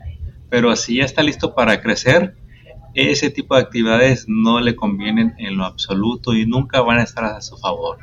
pero 0.49 0.75
si 0.75 0.97
ya 0.97 1.05
está 1.05 1.21
listo 1.21 1.53
para 1.53 1.81
crecer, 1.81 2.35
ese 2.93 3.29
tipo 3.29 3.55
de 3.55 3.61
actividades 3.61 4.25
no 4.27 4.59
le 4.59 4.75
convienen 4.75 5.35
en 5.37 5.57
lo 5.57 5.65
absoluto 5.65 6.33
y 6.33 6.45
nunca 6.45 6.81
van 6.81 6.99
a 6.99 7.03
estar 7.03 7.23
a 7.25 7.41
su 7.41 7.57
favor. 7.57 7.97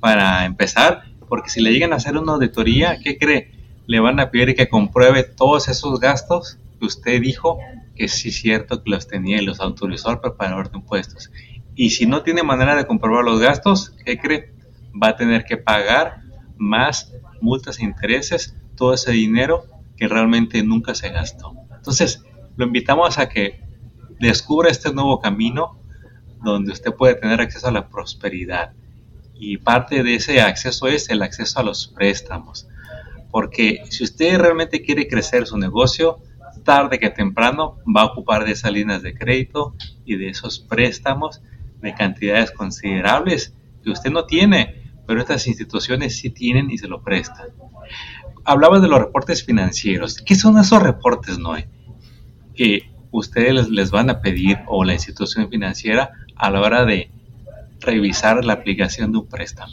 Para 0.00 0.44
empezar, 0.44 1.04
porque 1.28 1.50
si 1.50 1.60
le 1.60 1.72
llegan 1.72 1.92
a 1.92 1.96
hacer 1.96 2.16
una 2.16 2.32
auditoría, 2.34 2.98
¿qué 3.02 3.18
cree? 3.18 3.52
Le 3.86 4.00
van 4.00 4.20
a 4.20 4.30
pedir 4.30 4.54
que 4.54 4.68
compruebe 4.68 5.24
todos 5.24 5.68
esos 5.68 6.00
gastos 6.00 6.58
que 6.78 6.86
usted 6.86 7.20
dijo 7.20 7.58
que 7.94 8.08
sí 8.08 8.28
es 8.28 8.36
cierto 8.36 8.82
que 8.82 8.90
los 8.90 9.08
tenía 9.08 9.42
y 9.42 9.44
los 9.44 9.60
autorizó 9.60 10.10
al 10.10 10.20
preparador 10.20 10.70
de 10.70 10.78
impuestos. 10.78 11.30
Y 11.74 11.90
si 11.90 12.06
no 12.06 12.22
tiene 12.22 12.42
manera 12.42 12.76
de 12.76 12.86
comprobar 12.86 13.24
los 13.24 13.40
gastos, 13.40 13.90
¿qué 14.04 14.18
cree? 14.18 14.52
Va 15.00 15.08
a 15.08 15.16
tener 15.16 15.44
que 15.44 15.56
pagar 15.56 16.22
más 16.56 17.12
multas 17.40 17.78
e 17.78 17.84
intereses, 17.84 18.56
todo 18.76 18.94
ese 18.94 19.12
dinero 19.12 19.64
que 19.96 20.08
realmente 20.08 20.62
nunca 20.62 20.94
se 20.94 21.10
gastó. 21.10 21.54
Entonces, 21.76 22.24
lo 22.56 22.66
invitamos 22.66 23.18
a 23.18 23.28
que 23.28 23.67
descubra 24.20 24.70
este 24.70 24.92
nuevo 24.92 25.20
camino 25.20 25.78
donde 26.42 26.72
usted 26.72 26.92
puede 26.94 27.14
tener 27.14 27.40
acceso 27.40 27.68
a 27.68 27.72
la 27.72 27.88
prosperidad 27.88 28.72
y 29.34 29.58
parte 29.58 30.02
de 30.02 30.16
ese 30.16 30.40
acceso 30.40 30.88
es 30.88 31.08
el 31.10 31.22
acceso 31.22 31.60
a 31.60 31.62
los 31.62 31.88
préstamos. 31.88 32.68
Porque 33.30 33.82
si 33.90 34.04
usted 34.04 34.38
realmente 34.38 34.82
quiere 34.82 35.06
crecer 35.06 35.46
su 35.46 35.58
negocio, 35.58 36.18
tarde 36.64 36.98
que 36.98 37.10
temprano 37.10 37.78
va 37.84 38.02
a 38.02 38.06
ocupar 38.06 38.44
de 38.44 38.52
esas 38.52 38.72
líneas 38.72 39.02
de 39.02 39.14
crédito 39.14 39.74
y 40.04 40.16
de 40.16 40.30
esos 40.30 40.58
préstamos 40.58 41.40
de 41.80 41.94
cantidades 41.94 42.50
considerables 42.50 43.54
que 43.82 43.90
usted 43.90 44.10
no 44.10 44.26
tiene, 44.26 44.92
pero 45.06 45.20
estas 45.20 45.46
instituciones 45.46 46.16
sí 46.16 46.30
tienen 46.30 46.70
y 46.70 46.78
se 46.78 46.88
lo 46.88 47.02
prestan. 47.02 47.48
Hablaba 48.44 48.80
de 48.80 48.88
los 48.88 48.98
reportes 48.98 49.44
financieros. 49.44 50.20
¿Qué 50.20 50.34
son 50.34 50.58
esos 50.58 50.82
reportes, 50.82 51.38
Noé? 51.38 51.68
Que 52.54 52.90
ustedes 53.10 53.68
les 53.68 53.90
van 53.90 54.10
a 54.10 54.20
pedir 54.20 54.58
o 54.66 54.84
la 54.84 54.94
institución 54.94 55.48
financiera 55.48 56.10
a 56.36 56.50
la 56.50 56.60
hora 56.60 56.84
de 56.84 57.10
revisar 57.80 58.44
la 58.44 58.54
aplicación 58.54 59.12
de 59.12 59.18
un 59.18 59.26
préstamo. 59.26 59.72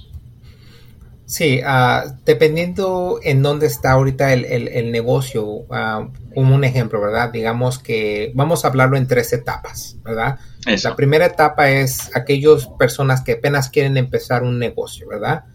Sí, 1.25 1.59
uh, 1.63 2.15
dependiendo 2.23 3.19
en 3.23 3.41
dónde 3.41 3.65
está 3.65 3.93
ahorita 3.93 4.31
el, 4.31 4.91
negocio, 4.91 5.43
uh, 5.43 6.11
como 6.35 6.53
un 6.53 6.63
ejemplo, 6.63 7.01
¿verdad? 7.01 7.31
Digamos 7.31 7.79
que 7.79 8.31
vamos 8.35 8.63
a 8.63 8.67
hablarlo 8.67 8.95
en 8.95 9.07
tres 9.07 9.33
etapas, 9.33 9.97
¿verdad? 10.03 10.37
La 10.83 10.95
primera 10.95 11.25
etapa 11.25 11.71
es 11.71 12.15
aquellas 12.15 12.67
personas 12.67 13.21
que 13.21 13.33
apenas 13.33 13.69
quieren 13.69 13.97
empezar 13.97 14.43
un 14.43 14.59
negocio, 14.59 15.07
¿verdad? 15.07 15.45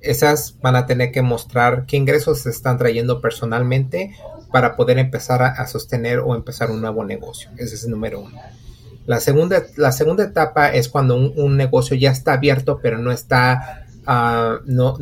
Esas 0.00 0.58
van 0.60 0.76
a 0.76 0.84
tener 0.84 1.10
que 1.10 1.22
mostrar 1.22 1.86
qué 1.86 1.96
ingresos 1.96 2.40
se 2.40 2.50
están 2.50 2.76
trayendo 2.76 3.22
personalmente 3.22 4.14
para 4.54 4.76
poder 4.76 5.00
empezar 5.00 5.42
a, 5.42 5.66
sostener 5.66 6.20
o 6.20 6.32
empezar 6.32 6.70
un 6.70 6.80
nuevo 6.80 7.04
negocio. 7.04 7.50
Ese 7.56 7.74
es 7.74 7.82
el 7.86 7.90
número 7.90 8.20
uno. 8.20 8.38
La 9.04 9.18
segunda, 9.18 9.64
la 9.74 9.90
segunda 9.90 10.22
etapa 10.22 10.72
es 10.72 10.88
cuando 10.88 11.16
un, 11.16 11.56
negocio 11.56 11.96
ya 11.96 12.12
está 12.12 12.34
abierto, 12.34 12.78
pero 12.80 12.98
no 12.98 13.10
está, 13.10 13.84
ah, 14.06 14.60
no, 14.64 14.96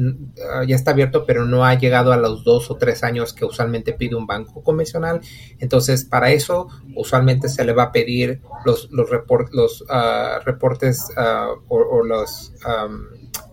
ah, 0.54 0.64
ya 0.66 0.74
está 0.74 0.92
abierto, 0.92 1.26
pero 1.26 1.44
no 1.44 1.66
ha 1.66 1.74
llegado 1.74 2.14
a 2.14 2.16
los 2.16 2.44
dos 2.44 2.70
o 2.70 2.76
tres 2.76 3.04
años 3.04 3.34
que 3.34 3.44
usualmente 3.44 3.92
pide 3.92 4.16
un 4.16 4.26
banco 4.26 4.62
convencional. 4.62 5.20
Entonces, 5.58 6.06
para 6.06 6.30
eso, 6.30 6.68
usualmente 6.96 7.50
se 7.50 7.62
le 7.66 7.74
va 7.74 7.82
a 7.82 7.92
pedir 7.92 8.40
los, 8.64 8.90
los, 8.90 9.10
los 9.52 9.84
ah, 9.90 10.40
reportes 10.46 11.08
o, 11.68 12.02
las 12.06 12.54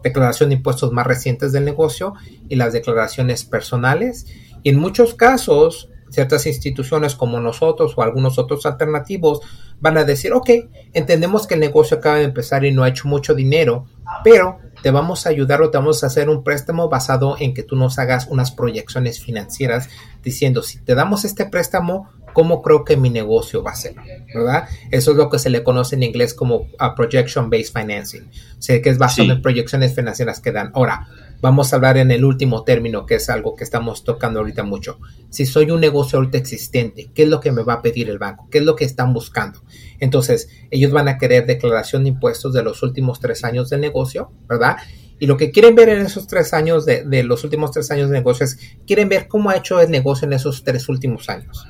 declaraciones 0.01 0.51
de 0.51 0.55
impuestos 0.55 0.93
más 0.93 1.05
recientes 1.05 1.51
del 1.51 1.65
negocio 1.65 2.13
y 2.47 2.55
las 2.55 2.71
declaraciones 2.71 3.43
personales. 3.43 4.27
Y 4.63 4.69
en 4.69 4.79
muchos 4.79 5.13
casos, 5.13 5.89
ciertas 6.09 6.45
instituciones 6.47 7.15
como 7.15 7.39
nosotros 7.39 7.93
o 7.95 8.01
algunos 8.01 8.37
otros 8.37 8.65
alternativos 8.65 9.41
van 9.79 9.97
a 9.97 10.03
decir, 10.03 10.33
ok, 10.33 10.49
entendemos 10.93 11.47
que 11.47 11.53
el 11.53 11.59
negocio 11.59 11.97
acaba 11.97 12.17
de 12.17 12.23
empezar 12.23 12.65
y 12.65 12.71
no 12.71 12.83
ha 12.83 12.89
hecho 12.89 13.07
mucho 13.07 13.33
dinero, 13.33 13.85
pero 14.23 14.59
te 14.81 14.91
vamos 14.91 15.25
a 15.25 15.29
ayudar 15.29 15.61
o 15.61 15.69
te 15.69 15.77
vamos 15.77 16.03
a 16.03 16.07
hacer 16.07 16.29
un 16.29 16.43
préstamo 16.43 16.89
basado 16.89 17.35
en 17.39 17.53
que 17.53 17.63
tú 17.63 17.75
nos 17.75 17.99
hagas 17.99 18.27
unas 18.27 18.51
proyecciones 18.51 19.23
financieras 19.23 19.89
diciendo, 20.23 20.63
si 20.63 20.79
te 20.79 20.95
damos 20.95 21.25
este 21.25 21.45
préstamo, 21.45 22.09
¿cómo 22.33 22.61
creo 22.61 22.83
que 22.83 22.97
mi 22.97 23.09
negocio 23.09 23.63
va 23.63 23.71
a 23.71 23.75
ser? 23.75 23.95
¿Verdad? 24.33 24.67
Eso 24.91 25.11
es 25.11 25.17
lo 25.17 25.29
que 25.29 25.39
se 25.39 25.49
le 25.49 25.63
conoce 25.63 25.95
en 25.95 26.03
inglés 26.03 26.33
como 26.33 26.67
a 26.77 26.95
projection 26.95 27.49
based 27.49 27.73
financing. 27.73 28.23
O 28.23 28.61
sea, 28.61 28.81
que 28.81 28.89
es 28.89 28.97
basado 28.97 29.31
en 29.31 29.41
proyecciones 29.41 29.95
financieras 29.95 30.39
que 30.39 30.51
dan. 30.51 30.71
Ahora, 30.73 31.07
Vamos 31.41 31.71
a 31.71 31.77
hablar 31.77 31.97
en 31.97 32.11
el 32.11 32.25
último 32.25 32.63
término, 32.63 33.05
que 33.05 33.15
es 33.15 33.29
algo 33.29 33.55
que 33.55 33.63
estamos 33.63 34.03
tocando 34.03 34.39
ahorita 34.39 34.63
mucho. 34.63 34.99
Si 35.29 35.45
soy 35.45 35.71
un 35.71 35.79
negocio 35.79 36.19
ahorita 36.19 36.37
existente, 36.37 37.11
¿qué 37.13 37.23
es 37.23 37.29
lo 37.29 37.39
que 37.39 37.53
me 37.53 37.63
va 37.63 37.75
a 37.75 37.81
pedir 37.81 38.09
el 38.09 38.19
banco? 38.19 38.47
¿Qué 38.51 38.57
es 38.57 38.65
lo 38.65 38.75
que 38.75 38.83
están 38.83 39.13
buscando? 39.13 39.61
Entonces, 39.99 40.49
ellos 40.69 40.91
van 40.91 41.07
a 41.07 41.17
querer 41.17 41.45
declaración 41.45 42.03
de 42.03 42.09
impuestos 42.09 42.53
de 42.53 42.63
los 42.63 42.83
últimos 42.83 43.21
tres 43.21 43.45
años 43.45 43.69
del 43.69 43.79
negocio, 43.79 44.31
¿verdad? 44.49 44.77
Y 45.17 45.27
lo 45.27 45.37
que 45.37 45.51
quieren 45.51 45.75
ver 45.75 45.89
en 45.89 46.05
esos 46.05 46.27
tres 46.27 46.53
años 46.53 46.85
de, 46.85 47.23
los 47.23 47.43
últimos 47.45 47.71
tres 47.71 47.89
años 47.91 48.09
de 48.09 48.17
negocio 48.17 48.45
es, 48.45 48.57
quieren 48.85 49.07
ver 49.07 49.27
cómo 49.27 49.49
ha 49.49 49.55
hecho 49.55 49.79
el 49.79 49.91
negocio 49.91 50.25
en 50.25 50.33
esos 50.33 50.63
tres 50.63 50.89
últimos 50.89 51.29
años. 51.29 51.67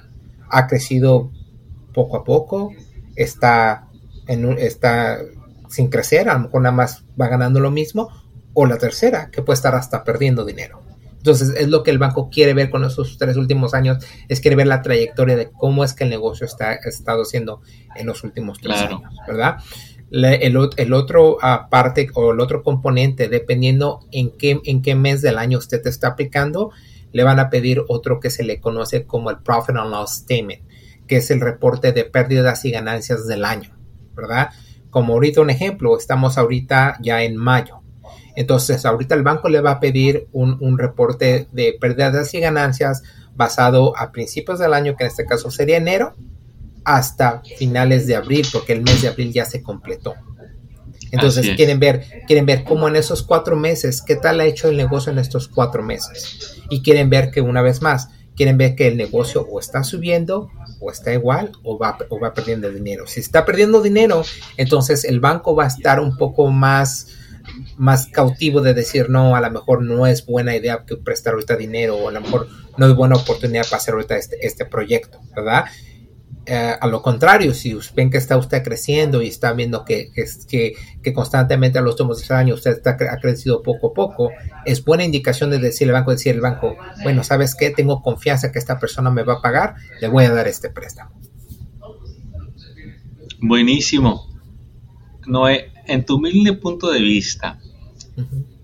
Ha 0.50 0.68
crecido 0.68 1.32
poco 1.94 2.18
a 2.18 2.24
poco, 2.24 2.72
está, 3.16 3.88
en 4.28 4.58
está 4.58 5.20
sin 5.68 5.90
crecer, 5.90 6.30
a 6.30 6.34
lo 6.34 6.40
mejor 6.42 6.62
nada 6.62 6.76
más 6.76 7.04
va 7.20 7.28
ganando 7.28 7.60
lo 7.60 7.72
mismo, 7.72 8.10
o 8.54 8.66
la 8.66 8.78
tercera, 8.78 9.30
que 9.32 9.42
puede 9.42 9.56
estar 9.56 9.76
hasta 9.76 10.04
perdiendo 10.04 10.46
dinero. 10.46 10.82
Entonces, 11.20 11.54
es 11.58 11.68
lo 11.68 11.84
que 11.84 11.92
el 11.92 11.98
banco 11.98 12.30
quiere 12.30 12.54
ver 12.54 12.70
con 12.70 12.86
esos 12.86 13.18
tres 13.18 13.36
últimos 13.36 13.74
años, 13.74 14.04
es 14.30 14.40
quiere 14.40 14.56
ver 14.56 14.68
la 14.68 14.82
trayectoria 14.82 15.36
de 15.36 15.52
cómo 15.52 15.84
es 15.84 15.94
que 15.94 16.06
el 16.06 16.10
negocio 16.10 16.46
está 16.46 16.74
estado 16.74 17.24
haciendo 17.24 17.62
en 17.96 18.08
los 18.08 18.24
últimos 18.24 18.60
tres 18.60 18.78
años, 18.78 19.02
¿verdad? 19.28 19.58
el, 20.12 20.94
otro 20.94 21.36
uh, 21.36 21.70
parte 21.70 22.10
o 22.14 22.32
el 22.32 22.40
otro 22.40 22.64
componente, 22.64 23.28
dependiendo 23.28 24.00
en 24.12 24.32
qué, 24.32 24.60
en 24.64 24.82
qué 24.82 24.96
mes 24.96 25.22
del 25.22 25.38
año 25.38 25.58
usted 25.58 25.86
está 25.86 26.08
aplicando, 26.08 26.72
le 27.12 27.24
van 27.24 27.40
a 27.40 27.50
pedir 27.50 27.84
otro 27.88 28.20
que 28.20 28.30
se 28.30 28.44
le 28.44 28.60
conoce 28.60 29.06
como 29.06 29.30
el 29.30 29.40
Profit 29.40 29.76
and 29.76 29.92
Loss 29.92 30.12
Statement, 30.12 30.64
que 31.06 31.18
es 31.18 31.30
el 31.32 31.42
reporte 31.42 31.92
de 31.92 32.06
pérdidas 32.06 32.66
y 32.66 32.72
ganancias 32.72 33.28
del 33.28 33.46
año, 33.46 33.78
¿verdad? 34.16 34.50
Como 34.90 35.14
ahorita 35.14 35.42
un 35.42 35.50
ejemplo, 35.50 35.98
estamos 35.98 36.38
ahorita 36.38 36.98
ya 37.02 37.24
en 37.24 37.36
mayo 37.36 37.82
entonces, 38.40 38.86
ahorita 38.86 39.16
el 39.16 39.24
banco 39.24 39.50
le 39.50 39.60
va 39.60 39.72
a 39.72 39.80
pedir 39.82 40.30
un, 40.32 40.78
reporte 40.78 41.50
de 41.52 41.76
pérdidas 41.78 42.34
y 42.34 42.40
ganancias 42.40 43.04
basado 43.36 43.98
a 43.98 44.14
principios 44.14 44.60
del 44.60 44.74
año, 44.74 44.96
que 44.96 45.04
en 45.04 45.10
este 45.10 45.26
caso 45.26 45.52
sería 45.52 45.76
enero, 45.76 46.16
hasta 46.86 47.42
finales 47.58 48.08
de 48.08 48.16
abril, 48.16 48.48
porque 48.54 48.72
el 48.72 48.82
mes 48.82 49.02
de 49.02 49.10
abril 49.10 49.34
ya 49.34 49.44
se 49.44 49.62
completó. 49.62 50.14
Entonces 51.12 51.54
quieren 51.58 51.82
ver, 51.82 52.06
quieren 52.28 52.46
ver 52.46 52.64
cómo 52.64 52.88
en 52.88 52.96
esos 52.96 53.24
cuatro 53.24 53.58
meses, 53.58 54.02
qué 54.02 54.16
tal 54.16 54.40
ha 54.40 54.46
hecho 54.46 54.70
el 54.70 54.78
negocio 54.78 55.12
en 55.12 55.20
estos 55.20 55.50
cuatro 55.50 55.84
meses. 55.84 56.62
Y 56.70 56.82
quieren 56.82 57.10
ver 57.10 57.32
que 57.32 57.42
una 57.42 57.62
vez 57.62 57.82
más, 57.82 58.08
quieren 58.38 58.58
ver 58.58 58.74
que 58.74 58.88
el 58.88 58.96
negocio 58.96 59.46
o 59.52 59.60
está 59.60 59.84
subiendo 59.84 60.50
o 60.80 60.90
está 60.90 61.14
igual 61.14 61.52
o 61.64 61.78
va, 61.78 61.98
o 62.08 62.22
va 62.22 62.34
perdiendo 62.34 62.70
dinero. 62.70 63.06
Si 63.06 63.20
está 63.20 63.44
perdiendo 63.44 63.82
dinero, 63.82 64.24
entonces 64.56 65.04
el 65.04 65.20
banco 65.20 65.58
va 65.58 65.66
a 65.66 65.68
estar 65.68 66.00
un 66.00 66.16
poco 66.16 66.50
más 66.52 67.19
más 67.80 68.08
cautivo 68.08 68.60
de 68.60 68.74
decir, 68.74 69.10
no, 69.10 69.38
a 69.38 69.40
lo 69.40 69.50
mejor 69.50 69.82
no 69.82 70.06
es 70.06 70.26
buena 70.26 70.54
idea 70.54 70.84
que 70.86 70.98
prestar 70.98 71.34
ahorita 71.34 71.56
dinero 71.56 71.96
o 71.96 72.10
a 72.10 72.12
lo 72.12 72.20
mejor 72.20 72.50
no 72.78 72.86
es 72.86 72.94
buena 72.94 73.16
oportunidad 73.16 73.64
para 73.64 73.78
hacer 73.78 73.94
ahorita 73.94 74.18
este, 74.18 74.46
este 74.46 74.66
proyecto, 74.66 75.22
¿verdad? 75.34 75.64
Eh, 76.46 76.76
a 76.78 76.88
lo 76.88 77.02
contrario, 77.02 77.54
si 77.54 77.78
ven 77.96 78.10
que 78.10 78.18
está 78.18 78.36
usted 78.36 78.64
creciendo 78.64 79.22
y 79.22 79.30
está 79.30 79.54
viendo 79.54 79.86
que, 79.86 80.12
que, 80.14 80.74
que 81.02 81.14
constantemente 81.14 81.80
a 81.80 81.82
los 81.82 81.94
últimos 81.94 82.30
años 82.32 82.58
usted 82.58 82.72
está, 82.72 82.98
ha 83.12 83.18
crecido 83.18 83.64
poco 83.64 83.92
a 83.92 83.94
poco, 83.94 84.32
es 84.66 84.84
buena 84.84 85.06
indicación 85.06 85.50
de 85.50 85.60
decirle 85.60 85.94
al 85.94 86.02
banco, 86.02 86.12
decir 86.12 86.36
al 86.36 86.42
banco, 86.42 86.76
bueno, 87.04 87.24
¿sabes 87.24 87.56
qué? 87.56 87.70
Tengo 87.70 88.02
confianza 88.02 88.52
que 88.52 88.60
esta 88.60 88.78
persona 88.78 89.10
me 89.10 89.24
va 89.24 89.36
a 89.36 89.42
pagar, 89.42 89.76
le 90.02 90.10
voy 90.10 90.26
a 90.26 90.32
dar 90.32 90.50
este 90.50 90.70
préstamo. 90.70 91.12
Buenísimo. 93.40 94.28
Noé, 95.28 95.72
en 95.88 96.04
tu 96.04 96.16
humilde 96.18 96.54
punto 96.54 96.92
de 96.92 97.00
vista, 97.00 97.58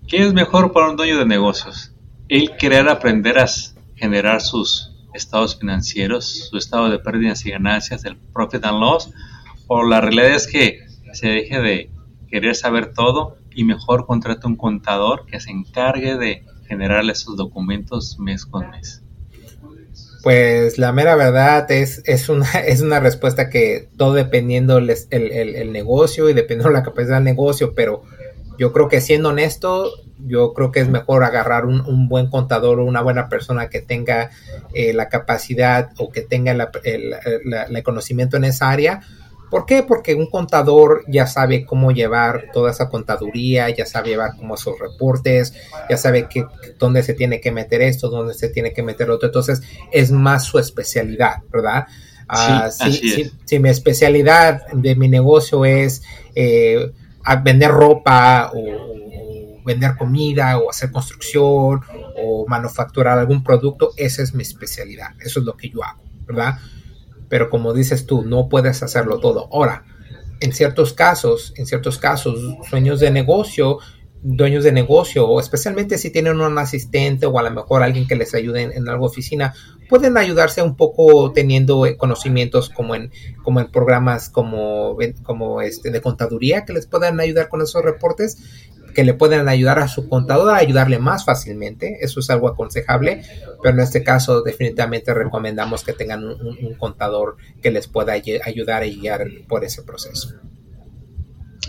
¿qué 0.06 0.24
es 0.24 0.32
mejor 0.32 0.72
para 0.72 0.90
un 0.90 0.96
dueño 0.96 1.18
de 1.18 1.26
negocios? 1.26 1.92
¿El 2.28 2.56
querer 2.56 2.88
aprender 2.88 3.38
a 3.38 3.46
generar 3.94 4.40
sus 4.40 4.92
estados 5.14 5.58
financieros, 5.58 6.48
su 6.50 6.56
estado 6.56 6.90
de 6.90 6.98
pérdidas 6.98 7.44
y 7.46 7.50
ganancias, 7.50 8.04
el 8.04 8.16
profit 8.16 8.64
and 8.64 8.80
loss? 8.80 9.10
¿O 9.66 9.82
la 9.84 10.00
realidad 10.00 10.30
es 10.30 10.46
que 10.46 10.80
se 11.12 11.28
deje 11.28 11.60
de 11.60 11.90
querer 12.28 12.54
saber 12.54 12.92
todo 12.92 13.38
y 13.54 13.64
mejor 13.64 14.06
contrate 14.06 14.46
un 14.46 14.56
contador 14.56 15.26
que 15.26 15.40
se 15.40 15.50
encargue 15.50 16.16
de 16.16 16.44
generarle 16.68 17.12
esos 17.12 17.36
documentos 17.36 18.18
mes 18.18 18.44
con 18.44 18.70
mes? 18.70 19.02
Pues 20.26 20.76
la 20.76 20.92
mera 20.92 21.14
verdad 21.14 21.70
es, 21.70 22.02
es, 22.04 22.28
una, 22.28 22.50
es 22.66 22.80
una 22.80 22.98
respuesta 22.98 23.48
que 23.48 23.88
todo 23.96 24.12
dependiendo 24.12 24.78
el, 24.78 24.90
el, 25.10 25.72
negocio 25.72 26.28
y 26.28 26.34
dependiendo 26.34 26.70
la 26.70 26.82
capacidad 26.82 27.18
del 27.18 27.24
negocio, 27.24 27.74
pero 27.74 28.02
yo 28.58 28.72
creo 28.72 28.88
que 28.88 29.00
siendo 29.00 29.30
honesto, 29.30 29.90
yo 30.18 30.54
creo 30.54 30.72
que 30.72 30.80
es 30.80 30.88
mejor 30.88 31.24
agarrar 31.24 31.66
un, 31.66 32.08
buen 32.08 32.28
contador 32.28 32.80
o 32.80 32.84
una 32.84 33.02
buena 33.02 33.28
persona 33.28 33.68
que 33.68 33.80
tenga 33.80 34.30
eh, 34.74 34.92
la 34.92 35.08
capacidad 35.08 35.90
o 35.98 36.10
que 36.10 36.22
tenga 36.22 36.52
el 36.52 37.82
conocimiento 37.82 38.36
en 38.36 38.44
esa 38.44 38.70
área 38.70 39.00
¿Por 39.50 39.64
qué? 39.64 39.82
Porque 39.84 40.14
un 40.14 40.26
contador 40.26 41.04
ya 41.06 41.26
sabe 41.26 41.64
cómo 41.64 41.92
llevar 41.92 42.46
toda 42.52 42.72
esa 42.72 42.88
contaduría, 42.88 43.70
ya 43.70 43.86
sabe 43.86 44.10
llevar 44.10 44.36
como 44.36 44.56
esos 44.56 44.78
reportes, 44.78 45.54
ya 45.88 45.96
sabe 45.96 46.28
que, 46.28 46.44
dónde 46.78 47.02
se 47.02 47.14
tiene 47.14 47.40
que 47.40 47.52
meter 47.52 47.80
esto, 47.82 48.08
dónde 48.08 48.34
se 48.34 48.48
tiene 48.48 48.72
que 48.72 48.82
meter 48.82 49.08
otro. 49.08 49.28
Entonces 49.28 49.62
es 49.92 50.10
más 50.10 50.44
su 50.44 50.58
especialidad, 50.58 51.42
¿verdad? 51.52 51.86
Ah, 52.28 52.70
si, 52.70 53.58
mi 53.60 53.68
especialidad 53.68 54.66
de 54.72 54.96
mi 54.96 55.08
negocio 55.08 55.64
es 55.64 56.02
eh, 56.34 56.90
vender 57.42 57.70
ropa 57.70 58.52
o, 58.54 59.64
vender 59.64 59.96
comida 59.96 60.58
o 60.58 60.70
hacer 60.70 60.92
construcción 60.92 61.80
o 62.22 62.46
manufacturar 62.46 63.18
algún 63.18 63.42
producto, 63.42 63.92
esa 63.96 64.22
es 64.22 64.32
mi 64.32 64.42
especialidad. 64.42 65.08
Eso 65.18 65.40
es 65.40 65.46
lo 65.46 65.56
que 65.56 65.70
yo 65.70 65.82
hago, 65.82 66.02
¿verdad? 66.24 66.58
pero 67.28 67.50
como 67.50 67.72
dices 67.72 68.06
tú, 68.06 68.22
no 68.22 68.48
puedes 68.48 68.82
hacerlo 68.82 69.18
todo. 69.18 69.48
Ahora, 69.52 69.84
en 70.40 70.52
ciertos 70.52 70.92
casos, 70.92 71.52
en 71.56 71.66
ciertos 71.66 71.98
casos, 71.98 72.38
sueños 72.68 73.00
de 73.00 73.10
negocio, 73.10 73.78
dueños 74.22 74.64
de 74.64 74.72
negocio, 74.72 75.26
o 75.26 75.40
especialmente 75.40 75.98
si 75.98 76.10
tienen 76.10 76.40
un 76.40 76.58
asistente 76.58 77.26
o 77.26 77.38
a 77.38 77.42
lo 77.42 77.50
mejor 77.50 77.82
alguien 77.82 78.06
que 78.06 78.16
les 78.16 78.34
ayude 78.34 78.62
en, 78.62 78.72
en 78.72 78.88
algo 78.88 79.06
oficina, 79.06 79.54
pueden 79.88 80.16
ayudarse 80.16 80.62
un 80.62 80.76
poco 80.76 81.32
teniendo 81.32 81.84
conocimientos 81.96 82.70
como 82.70 82.94
en, 82.94 83.10
como 83.42 83.60
en 83.60 83.70
programas 83.70 84.28
como, 84.28 84.96
como 85.22 85.62
este 85.62 85.90
de 85.90 86.00
contaduría 86.00 86.64
que 86.64 86.72
les 86.72 86.86
puedan 86.86 87.20
ayudar 87.20 87.48
con 87.48 87.62
esos 87.62 87.82
reportes 87.82 88.38
que 88.96 89.04
le 89.04 89.12
pueden 89.12 89.46
ayudar 89.46 89.78
a 89.78 89.88
su 89.88 90.08
contador 90.08 90.54
a 90.54 90.56
ayudarle 90.56 90.98
más 90.98 91.26
fácilmente. 91.26 91.98
Eso 92.00 92.20
es 92.20 92.30
algo 92.30 92.48
aconsejable, 92.48 93.22
pero 93.62 93.74
en 93.74 93.80
este 93.80 94.02
caso 94.02 94.40
definitivamente 94.40 95.12
recomendamos 95.12 95.84
que 95.84 95.92
tengan 95.92 96.24
un, 96.24 96.74
contador 96.78 97.36
que 97.60 97.70
les 97.70 97.88
pueda 97.88 98.14
ayudar 98.14 98.86
y 98.86 98.98
guiar 98.98 99.26
por 99.48 99.64
ese 99.64 99.82
proceso. 99.82 100.30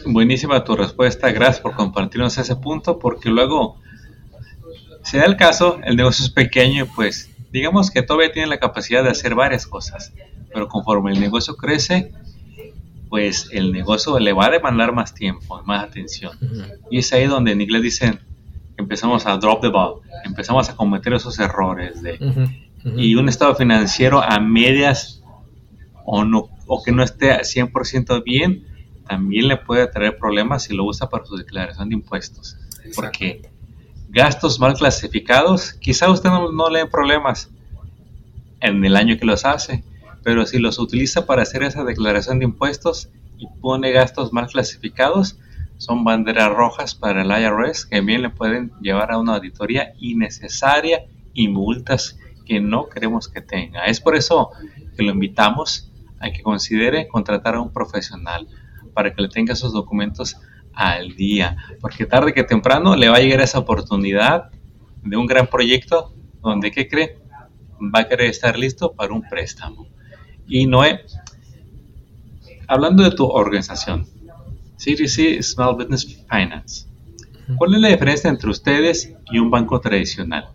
Buenísima 0.05 0.63
tu 0.63 0.77
respuesta, 0.77 1.29
gracias 1.31 1.59
por 1.59 1.74
compartirnos 1.74 2.38
ese 2.38 2.55
punto, 2.55 2.97
porque 2.97 3.27
luego, 3.27 3.75
si 5.03 5.17
da 5.17 5.25
el 5.25 5.36
caso, 5.36 5.81
el 5.83 5.97
negocio 5.97 6.24
es 6.24 6.31
pequeño 6.31 6.88
pues 6.95 7.29
digamos 7.51 7.91
que 7.91 8.01
todavía 8.01 8.31
tiene 8.31 8.47
la 8.47 8.59
capacidad 8.59 9.03
de 9.03 9.09
hacer 9.09 9.35
varias 9.35 9.67
cosas, 9.67 10.13
pero 10.53 10.67
conforme 10.67 11.11
el 11.11 11.19
negocio 11.19 11.55
crece, 11.55 12.11
pues 13.09 13.49
el 13.51 13.71
negocio 13.71 14.19
le 14.19 14.33
va 14.33 14.47
a 14.47 14.49
demandar 14.51 14.93
más 14.93 15.13
tiempo, 15.13 15.61
más 15.63 15.83
atención. 15.83 16.37
Y 16.91 16.99
es 16.99 17.13
ahí 17.13 17.25
donde 17.25 17.51
en 17.51 17.61
inglés 17.61 17.81
dicen, 17.81 18.19
empezamos 18.77 19.25
a 19.25 19.37
drop 19.37 19.61
the 19.61 19.69
ball, 19.69 20.01
empezamos 20.23 20.69
a 20.69 20.75
cometer 20.75 21.13
esos 21.13 21.39
errores 21.39 22.01
de, 22.01 22.19
y 22.95 23.15
un 23.15 23.29
estado 23.29 23.55
financiero 23.55 24.21
a 24.21 24.39
medias 24.39 25.23
o, 26.05 26.23
no, 26.23 26.49
o 26.67 26.83
que 26.83 26.91
no 26.91 27.03
esté 27.03 27.31
100% 27.31 28.23
bien, 28.23 28.65
también 29.07 29.47
le 29.47 29.57
puede 29.57 29.88
traer 29.88 30.17
problemas 30.17 30.63
si 30.63 30.75
lo 30.75 30.86
usa 30.86 31.10
para 31.10 31.25
su 31.25 31.36
declaración 31.38 31.89
de 31.89 31.95
impuestos. 31.95 32.57
Porque 32.95 33.41
gastos 34.17 34.60
mal 34.60 34.73
clasificados, 34.73 35.73
quizá 35.73 36.10
usted 36.10 36.30
no, 36.30 36.51
no 36.51 36.71
le 36.71 36.88
problemas 36.88 37.51
en 38.62 38.84
el 38.84 38.95
año 38.95 39.15
que 39.19 39.27
los 39.27 39.45
hace, 39.45 39.84
pero 40.23 40.43
si 40.47 40.58
los 40.58 40.80
utiliza 40.80 41.27
para 41.27 41.43
hacer 41.43 41.62
esa 41.62 41.84
declaración 41.84 42.39
de 42.39 42.45
impuestos 42.45 43.10
y 43.38 43.45
pone 43.62 43.91
gastos 43.91 44.34
mal 44.34 44.47
clasificados, 44.47 45.38
son 45.77 46.03
banderas 46.03 46.51
rojas 46.51 46.95
para 46.95 47.21
el 47.21 47.30
IRS 47.30 47.86
que 47.86 48.01
bien 48.01 48.23
le 48.23 48.32
pueden 48.32 48.71
llevar 48.82 49.12
a 49.12 49.19
una 49.19 49.36
auditoría 49.36 49.93
innecesaria 49.99 51.06
y 51.36 51.47
multas 51.47 52.17
que 52.43 52.60
no 52.60 52.89
queremos 52.89 53.27
que 53.27 53.41
tenga. 53.41 53.86
Es 53.86 54.01
por 54.01 54.15
eso 54.15 54.49
que 54.95 55.03
lo 55.03 55.12
invitamos 55.12 55.91
a 56.19 56.32
que 56.32 56.41
considere 56.41 57.08
contratar 57.08 57.53
a 57.53 57.62
un 57.62 57.71
profesional 57.71 58.47
para 58.95 59.13
que 59.13 59.21
le 59.21 59.30
tenga 59.30 59.53
esos 59.53 59.73
documentos 59.73 60.38
al 60.77 61.15
día, 61.15 61.57
porque 61.81 62.05
tarde 62.05 62.33
que 62.33 62.43
temprano 62.43 62.95
le 62.95 63.09
va 63.09 63.17
a 63.17 63.19
llegar 63.19 63.41
esa 63.41 63.57
oportunidad 63.57 64.51
de 65.03 65.17
un 65.17 65.25
gran 65.25 65.47
proyecto 65.47 66.13
donde, 66.41 66.71
¿qué 66.71 66.87
cree? 66.87 67.17
Va 67.81 68.01
a 68.01 68.07
querer 68.07 68.29
estar 68.29 68.57
listo 68.57 68.93
para 68.93 69.11
un 69.11 69.23
préstamo. 69.27 69.87
Y 70.47 70.67
Noé, 70.67 71.01
hablando 72.67 73.03
de 73.03 73.11
tu 73.11 73.25
organización, 73.25 74.05
CDC 74.77 75.41
Small 75.41 75.75
Business 75.75 76.05
Finance, 76.29 76.85
¿cuál 77.57 77.73
es 77.73 77.81
la 77.81 77.89
diferencia 77.89 78.29
entre 78.29 78.51
ustedes 78.51 79.13
y 79.31 79.39
un 79.39 79.49
banco 79.49 79.81
tradicional? 79.81 80.49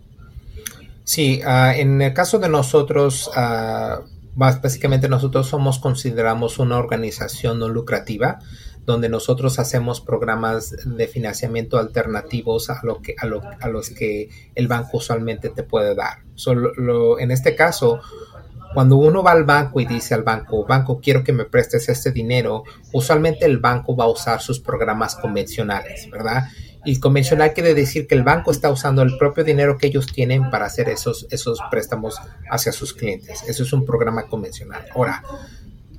Sí, 1.02 1.40
ah, 1.44 1.74
en 1.76 2.00
el 2.00 2.14
caso 2.14 2.38
de 2.38 2.48
nosotros, 2.48 3.28
uh, 3.36 4.04
básicamente 4.36 5.08
nosotros 5.08 5.48
somos, 5.48 5.80
consideramos 5.80 6.60
una 6.60 6.78
organización 6.78 7.58
no 7.58 7.68
lucrativa, 7.68 8.38
donde 8.84 9.08
nosotros 9.08 9.58
hacemos 9.58 10.00
programas 10.00 10.74
de 10.84 11.06
financiamiento 11.06 11.78
alternativos 11.78 12.70
a, 12.70 12.80
lo 12.82 13.00
que, 13.00 13.14
a, 13.18 13.26
lo, 13.26 13.42
a 13.60 13.68
los 13.68 13.90
que 13.90 14.28
el 14.54 14.68
banco 14.68 14.98
usualmente 14.98 15.50
te 15.50 15.62
puede 15.62 15.94
dar. 15.94 16.18
Solo, 16.34 17.18
en 17.18 17.30
este 17.30 17.54
caso, 17.54 18.00
cuando 18.74 18.96
uno 18.96 19.22
va 19.22 19.32
al 19.32 19.44
banco 19.44 19.80
y 19.80 19.86
dice 19.86 20.14
al 20.14 20.22
banco, 20.22 20.64
banco, 20.66 21.00
quiero 21.00 21.22
que 21.22 21.32
me 21.32 21.44
prestes 21.44 21.88
este 21.88 22.10
dinero, 22.10 22.64
usualmente 22.92 23.44
el 23.44 23.58
banco 23.58 23.94
va 23.94 24.04
a 24.04 24.08
usar 24.08 24.40
sus 24.40 24.60
programas 24.60 25.14
convencionales, 25.14 26.08
¿verdad? 26.10 26.48
Y 26.84 26.98
convencional 26.98 27.52
quiere 27.52 27.74
decir 27.74 28.08
que 28.08 28.16
el 28.16 28.24
banco 28.24 28.50
está 28.50 28.70
usando 28.70 29.02
el 29.02 29.16
propio 29.16 29.44
dinero 29.44 29.78
que 29.78 29.86
ellos 29.86 30.06
tienen 30.06 30.50
para 30.50 30.66
hacer 30.66 30.88
esos, 30.88 31.28
esos 31.30 31.60
préstamos 31.70 32.16
hacia 32.50 32.72
sus 32.72 32.92
clientes. 32.92 33.44
Eso 33.46 33.62
es 33.62 33.72
un 33.72 33.84
programa 33.84 34.26
convencional. 34.26 34.86
Ahora, 34.92 35.22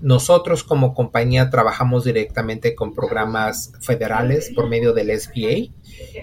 nosotros 0.04 0.66
como 0.66 0.94
compañía 0.94 1.50
trabajamos 1.50 2.04
directamente 2.04 2.76
con 2.76 2.94
programas 2.94 3.72
federales 3.80 4.52
por 4.54 4.68
medio 4.68 4.92
del 4.92 5.18
SBA 5.18 5.72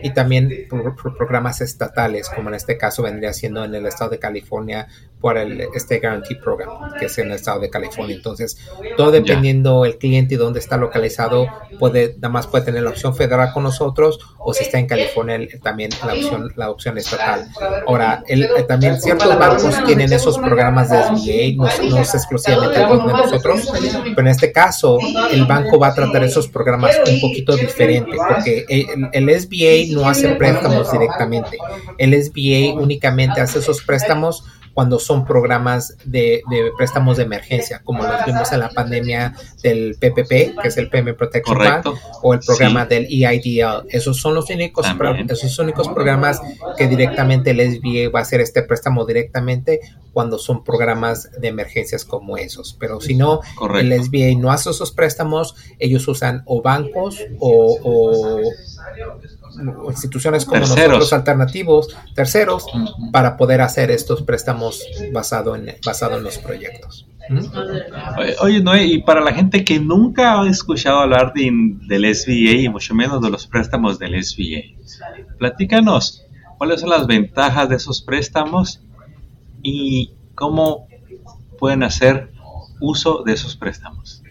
y 0.02 0.10
también 0.14 0.66
por, 0.68 0.94
programas 1.16 1.62
estatales, 1.62 2.28
como 2.28 2.50
en 2.50 2.56
este 2.56 2.76
caso 2.76 3.02
vendría 3.02 3.32
siendo 3.32 3.64
en 3.64 3.74
el 3.74 3.86
estado 3.86 4.10
de 4.10 4.18
California 4.18 4.86
por 5.20 5.36
el 5.36 5.68
este 5.74 6.00
Guarantee 6.00 6.36
Program, 6.36 6.94
que 6.98 7.06
es 7.06 7.18
en 7.18 7.28
el 7.28 7.34
estado 7.34 7.60
de 7.60 7.70
California. 7.70 8.16
Entonces, 8.16 8.56
todo 8.96 9.10
dependiendo 9.10 9.84
el 9.84 9.98
cliente 9.98 10.34
y 10.34 10.36
dónde 10.38 10.60
está 10.60 10.76
localizado, 10.76 11.46
puede 11.78 12.14
nada 12.16 12.30
más 12.30 12.46
puede 12.46 12.64
tener 12.64 12.82
la 12.82 12.90
opción 12.90 13.14
federal 13.14 13.52
con 13.52 13.62
nosotros 13.62 14.18
o 14.38 14.54
si 14.54 14.64
está 14.64 14.78
en 14.78 14.86
California 14.86 15.38
también 15.62 15.90
la 16.04 16.14
opción 16.14 16.52
la 16.56 16.70
opción 16.70 16.98
estatal. 16.98 17.48
Ahora, 17.86 18.22
el, 18.26 18.48
también 18.66 19.00
ciertos 19.00 19.38
bancos 19.38 19.84
tienen 19.84 20.12
esos 20.12 20.38
programas 20.38 20.90
de 20.90 21.02
SBA, 21.02 21.88
no, 21.88 21.98
es 21.98 22.14
exclusivamente 22.14 22.80
el 22.80 22.88
de 22.88 22.96
nosotros, 22.96 23.72
pero 24.14 24.20
en 24.20 24.28
este 24.28 24.52
caso 24.52 24.98
el 25.30 25.44
banco 25.44 25.78
va 25.78 25.88
a 25.88 25.94
tratar 25.94 26.24
esos 26.24 26.48
programas 26.48 26.96
un 27.06 27.20
poquito 27.20 27.56
diferente 27.56 28.16
porque 28.16 28.64
el, 28.68 29.08
el 29.12 29.40
SBA 29.40 29.94
no 29.94 30.08
hace 30.08 30.30
préstamos 30.30 30.90
directamente. 30.90 31.58
El 31.98 32.14
SBA 32.22 32.80
únicamente 32.80 33.40
hace 33.40 33.58
esos 33.58 33.82
préstamos 33.82 34.44
cuando 34.80 34.98
son 34.98 35.26
programas 35.26 35.94
de, 36.06 36.42
préstamos 36.74 37.18
de 37.18 37.24
emergencia, 37.24 37.82
como 37.84 38.02
los 38.02 38.24
vimos 38.24 38.50
en 38.50 38.60
la 38.60 38.70
pandemia 38.70 39.34
del 39.62 39.94
PPP, 40.00 40.58
que 40.58 40.68
es 40.68 40.78
el 40.78 40.88
Payment 40.88 41.18
Protection 41.18 41.58
Plan, 41.58 41.82
o 42.22 42.32
el 42.32 42.40
programa 42.40 42.86
del 42.86 43.04
EIDL. 43.04 43.86
Esos 43.90 44.18
son 44.18 44.34
los 44.34 44.48
únicos, 44.48 44.86
esos 45.28 45.58
únicos 45.58 45.86
programas 45.88 46.40
que 46.78 46.88
directamente 46.88 47.50
el 47.50 47.60
SBA 47.60 48.10
va 48.10 48.20
a 48.20 48.22
hacer 48.22 48.40
este 48.40 48.62
préstamo 48.62 49.04
directamente 49.04 49.80
cuando 50.14 50.38
son 50.38 50.64
programas 50.64 51.30
de 51.38 51.48
emergencias 51.48 52.06
como 52.06 52.38
esos. 52.38 52.74
Pero 52.80 53.02
si 53.02 53.14
no, 53.14 53.40
el 53.78 53.92
SBA 54.02 54.40
no 54.40 54.50
hace 54.50 54.70
esos 54.70 54.92
préstamos, 54.92 55.56
ellos 55.78 56.08
usan 56.08 56.42
o 56.46 56.62
bancos 56.62 57.18
o 57.38 58.40
instituciones 59.88 60.44
como 60.44 60.60
nosotros 60.60 61.12
alternativos, 61.12 61.96
terceros, 62.14 62.66
para 63.12 63.36
poder 63.36 63.60
hacer 63.60 63.90
estos 63.90 64.22
préstamos 64.22 64.82
basado 65.12 65.56
en, 65.56 65.76
basado 65.84 66.18
en 66.18 66.24
los 66.24 66.38
proyectos. 66.38 67.06
Oye, 68.40 68.60
Noé, 68.60 68.84
y 68.86 69.02
para 69.02 69.20
la 69.20 69.32
gente 69.32 69.64
que 69.64 69.78
nunca 69.78 70.40
ha 70.40 70.48
escuchado 70.48 70.98
hablar 70.98 71.32
de, 71.32 71.50
del 71.86 72.14
SBA 72.14 72.62
y 72.62 72.68
mucho 72.68 72.94
menos 72.94 73.22
de 73.22 73.30
los 73.30 73.46
préstamos 73.46 73.98
del 73.98 74.22
SBA, 74.22 74.76
platícanos 75.38 76.24
cuáles 76.58 76.80
son 76.80 76.90
las 76.90 77.06
ventajas 77.06 77.68
de 77.68 77.76
esos 77.76 78.02
préstamos 78.02 78.82
y 79.62 80.10
cómo 80.34 80.88
pueden 81.58 81.82
hacer 81.82 82.30
uso 82.80 83.22
de 83.24 83.34
esos 83.34 83.56
préstamos. 83.56 84.22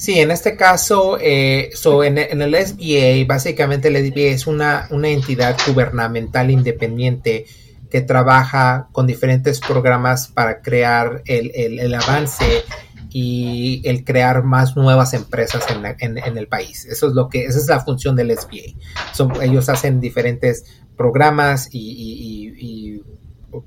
Sí, 0.00 0.18
en 0.18 0.30
este 0.30 0.56
caso, 0.56 1.18
eh, 1.20 1.72
en, 1.84 2.40
el 2.40 2.54
SBA, 2.54 3.26
básicamente 3.28 3.88
el 3.88 3.96
SBA 3.96 4.28
es 4.30 4.46
una, 4.46 4.88
una 4.92 5.08
entidad 5.08 5.58
gubernamental 5.66 6.50
independiente 6.50 7.44
que 7.90 8.00
trabaja 8.00 8.88
con 8.92 9.06
diferentes 9.06 9.60
programas 9.60 10.28
para 10.28 10.62
crear 10.62 11.20
el, 11.26 11.94
avance 11.94 12.64
y 13.10 13.82
el 13.84 14.02
crear 14.02 14.42
más 14.42 14.74
nuevas 14.74 15.12
empresas 15.12 15.66
en, 15.68 16.38
el 16.38 16.48
país. 16.48 16.86
Eso 16.86 17.08
es 17.08 17.12
lo 17.12 17.28
que, 17.28 17.44
esa 17.44 17.58
es 17.58 17.68
la 17.68 17.80
función 17.80 18.16
del 18.16 18.34
SBA. 18.34 19.42
ellos 19.42 19.68
hacen 19.68 20.00
diferentes 20.00 20.64
programas 20.96 21.68
y, 21.72 23.02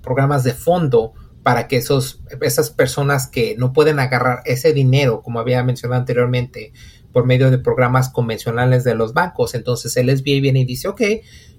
programas 0.02 0.44
de 0.44 0.54
fondo 0.54 1.14
para 1.44 1.68
que 1.68 1.78
esos, 1.78 2.22
esas 2.42 2.70
personas 2.70 3.28
que 3.28 3.56
no 3.58 3.74
pueden 3.74 4.00
agarrar 4.00 4.42
ese 4.46 4.74
dinero, 4.74 5.22
como 5.22 5.40
había 5.40 5.64
mencionado 5.64 6.00
anteriormente, 6.00 6.72
por 7.12 7.26
medio 7.26 7.52
de 7.52 7.60
programas 7.60 8.10
convencionales 8.10 8.84
de 8.84 8.96
los 8.96 9.14
bancos. 9.14 9.54
Entonces 9.54 9.96
el 9.98 10.10
SBA 10.10 10.42
viene 10.42 10.62
y 10.62 10.66
dice, 10.66 10.88
ok, 10.88 11.02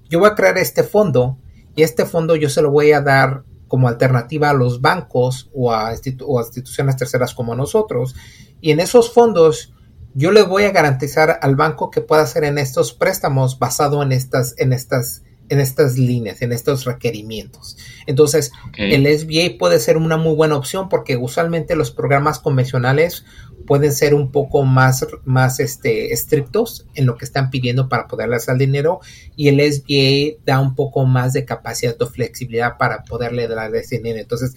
yo 0.09 0.19
voy 0.19 0.29
a 0.29 0.35
crear 0.35 0.57
este 0.57 0.83
fondo 0.83 1.37
y 1.75 1.83
este 1.83 2.05
fondo 2.05 2.35
yo 2.35 2.49
se 2.49 2.61
lo 2.61 2.71
voy 2.71 2.91
a 2.91 3.01
dar 3.01 3.43
como 3.67 3.87
alternativa 3.87 4.49
a 4.49 4.53
los 4.53 4.81
bancos 4.81 5.49
o 5.53 5.71
a, 5.71 5.93
instituciones 5.93 6.97
terceras 6.97 7.33
como 7.33 7.55
nosotros. 7.55 8.15
Y 8.61 8.71
en 8.71 8.79
esos 8.79 9.13
fondos 9.13 9.73
yo 10.13 10.31
le 10.31 10.43
voy 10.43 10.63
a 10.63 10.71
garantizar 10.71 11.39
al 11.41 11.55
banco 11.55 11.91
que 11.91 12.01
pueda 12.01 12.23
hacer 12.23 12.43
en 12.43 12.57
estos 12.57 12.93
préstamos 12.93 13.59
basado 13.59 14.01
en 14.01 14.11
estas, 14.11 14.55
en 14.57 14.73
estas 14.73 15.23
en 15.49 15.59
estas 15.59 15.97
líneas, 15.97 16.41
en 16.41 16.51
estos 16.51 16.85
requerimientos. 16.85 17.77
Entonces, 18.07 18.51
el 18.77 19.05
SBA 19.05 19.57
puede 19.57 19.79
ser 19.79 19.97
una 19.97 20.17
muy 20.17 20.35
buena 20.35 20.55
opción 20.55 20.89
porque 20.89 21.17
usualmente 21.17 21.75
los 21.75 21.91
programas 21.91 22.39
convencionales 22.39 23.25
pueden 23.65 23.93
ser 23.93 24.13
un 24.13 24.31
poco 24.31 24.63
más, 24.63 25.05
más 25.23 25.59
este, 25.59 26.13
estrictos 26.13 26.85
en 26.93 27.05
lo 27.05 27.17
que 27.17 27.25
están 27.25 27.49
pidiendo 27.49 27.89
para 27.89 28.07
poderle 28.07 28.35
hacer 28.35 28.57
dinero 28.57 28.99
y 29.35 29.49
el 29.49 29.59
SBA 29.59 30.41
da 30.45 30.59
un 30.59 30.75
poco 30.75 31.05
más 31.05 31.33
de 31.33 31.45
capacidad 31.45 31.99
o 32.01 32.07
flexibilidad 32.07 32.77
para 32.77 33.03
poderle 33.03 33.47
dar 33.47 33.75
ese 33.75 33.97
dinero. 33.97 34.19
Entonces, 34.19 34.55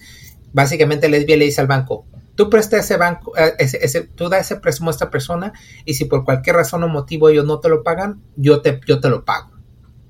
básicamente 0.53 1.07
el 1.07 1.15
SBA 1.15 1.37
le 1.37 1.45
dice 1.45 1.61
al 1.61 1.67
banco, 1.67 2.05
tú 2.35 2.49
presta 2.49 2.77
ese 2.77 2.97
banco, 2.97 3.35
eh, 3.37 3.53
ese, 3.59 4.01
tú 4.01 4.29
da 4.29 4.39
ese 4.39 4.55
préstamo 4.55 4.89
a 4.89 4.93
esta 4.93 5.09
persona 5.09 5.53
y 5.85 5.95
si 5.95 6.05
por 6.05 6.23
cualquier 6.23 6.55
razón 6.55 6.83
o 6.83 6.87
motivo 6.87 7.29
ellos 7.29 7.45
no 7.45 7.59
te 7.59 7.69
lo 7.69 7.83
pagan, 7.83 8.21
yo 8.35 8.61
te, 8.61 8.79
yo 8.87 8.99
te 8.99 9.09
lo 9.09 9.25
pago. 9.25 9.58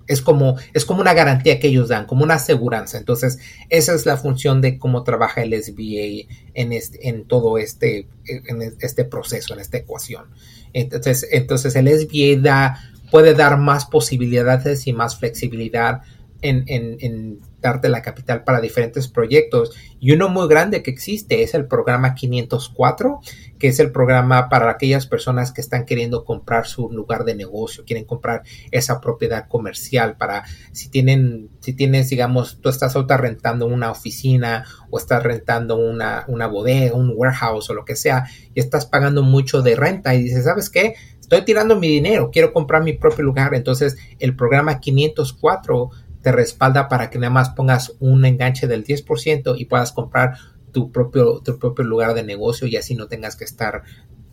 Es 0.10 0.22
como, 0.22 0.58
es 0.74 0.84
como 0.84 1.00
una 1.00 1.14
garantía 1.14 1.60
que 1.60 1.68
ellos 1.68 1.88
dan, 1.88 2.06
como 2.06 2.24
una 2.24 2.34
aseguranza. 2.34 2.98
Entonces, 2.98 3.40
esa 3.70 3.94
es 3.94 4.06
la 4.06 4.18
función 4.18 4.60
de 4.60 4.78
cómo 4.78 5.04
trabaja 5.04 5.44
el 5.44 5.54
SBA 5.54 6.28
en, 6.56 6.74
este, 6.74 7.08
en 7.08 7.26
todo 7.26 7.58
este, 7.58 8.08
en 8.26 8.74
este 8.82 9.06
proceso, 9.06 9.54
en 9.54 9.62
esta 9.62 9.78
ecuación. 9.78 10.26
Entonces, 10.74 11.28
entonces 11.32 11.76
el 11.76 11.88
SBA 11.88 12.42
da, 12.42 12.80
puede 13.12 13.34
dar 13.34 13.58
más 13.58 13.86
posibilidades 13.86 14.88
y 14.88 14.94
más 14.94 15.18
flexibilidad 15.18 16.02
en, 16.42 16.64
en, 16.68 16.98
en, 17.00 17.40
darte 17.62 17.90
la 17.90 18.02
capital 18.02 18.44
para 18.44 18.62
diferentes 18.62 19.08
proyectos. 19.08 19.76
Y 20.00 20.12
uno 20.12 20.30
muy 20.30 20.48
grande 20.48 20.84
que 20.84 20.92
existe 20.92 21.44
es 21.44 21.54
el 21.54 21.68
programa 21.68 22.16
504, 22.16 23.20
que 23.58 23.68
es 23.68 23.80
el 23.80 23.92
programa 23.92 24.50
para 24.50 24.70
aquellas 24.70 25.06
personas 25.06 25.52
que 25.52 25.62
están 25.62 25.86
queriendo 25.86 26.24
comprar 26.24 26.66
su 26.66 26.90
lugar 26.90 27.26
de 27.26 27.36
negocio, 27.36 27.84
quieren 27.86 28.06
comprar 28.06 28.44
esa 28.72 29.02
propiedad 29.02 29.48
comercial 29.48 30.16
para 30.18 30.44
si 30.72 30.90
tienen, 30.90 31.50
si 31.60 31.74
tienes, 31.74 32.10
digamos, 32.10 32.60
tú 32.62 32.70
estás 32.70 32.96
ahorita 32.96 33.18
rentando 33.18 33.66
una 33.66 33.92
oficina 33.92 34.66
o 34.90 34.98
estás 34.98 35.24
rentando 35.24 35.76
una, 35.76 36.24
una 36.28 36.48
bodega, 36.48 36.96
un 36.96 37.14
warehouse 37.16 37.70
o 37.70 37.74
lo 37.74 37.86
que 37.86 37.96
sea, 37.96 38.26
y 38.54 38.60
estás 38.60 38.86
pagando 38.86 39.24
mucho 39.24 39.62
de 39.62 39.76
renta 39.76 40.16
y 40.16 40.24
dices, 40.24 40.46
¿sabes 40.46 40.70
qué? 40.70 40.96
Estoy 41.20 41.46
tirando 41.46 41.80
mi 41.80 41.88
dinero, 41.88 42.32
quiero 42.32 42.54
comprar 42.54 42.84
mi 42.84 42.94
propio 42.94 43.24
lugar. 43.24 43.54
Entonces, 43.54 43.98
el 44.18 44.36
programa 44.36 44.80
504 44.80 45.92
te 46.22 46.32
respalda 46.32 46.88
para 46.88 47.10
que 47.10 47.20
nada 47.20 47.32
más 47.32 47.50
pongas 47.52 47.96
un 48.00 48.26
enganche 48.26 48.68
del 48.68 48.84
10% 48.84 49.56
y 49.58 49.66
puedas 49.66 49.92
comprar 49.92 50.38
tu 50.72 50.92
propio, 50.92 51.42
tu 51.42 51.58
propio 51.58 51.86
lugar 51.86 52.14
de 52.14 52.24
negocio 52.24 52.68
y 52.68 52.76
así 52.76 52.96
no 52.96 53.08
tengas 53.08 53.36
que 53.36 53.46
estar 53.46 53.84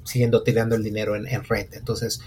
siguiendo 0.04 0.42
tirando 0.42 0.74
el 0.76 0.82
dinero 0.82 1.16
en, 1.16 1.44
renta. 1.44 1.78
Entonces, 1.78 2.20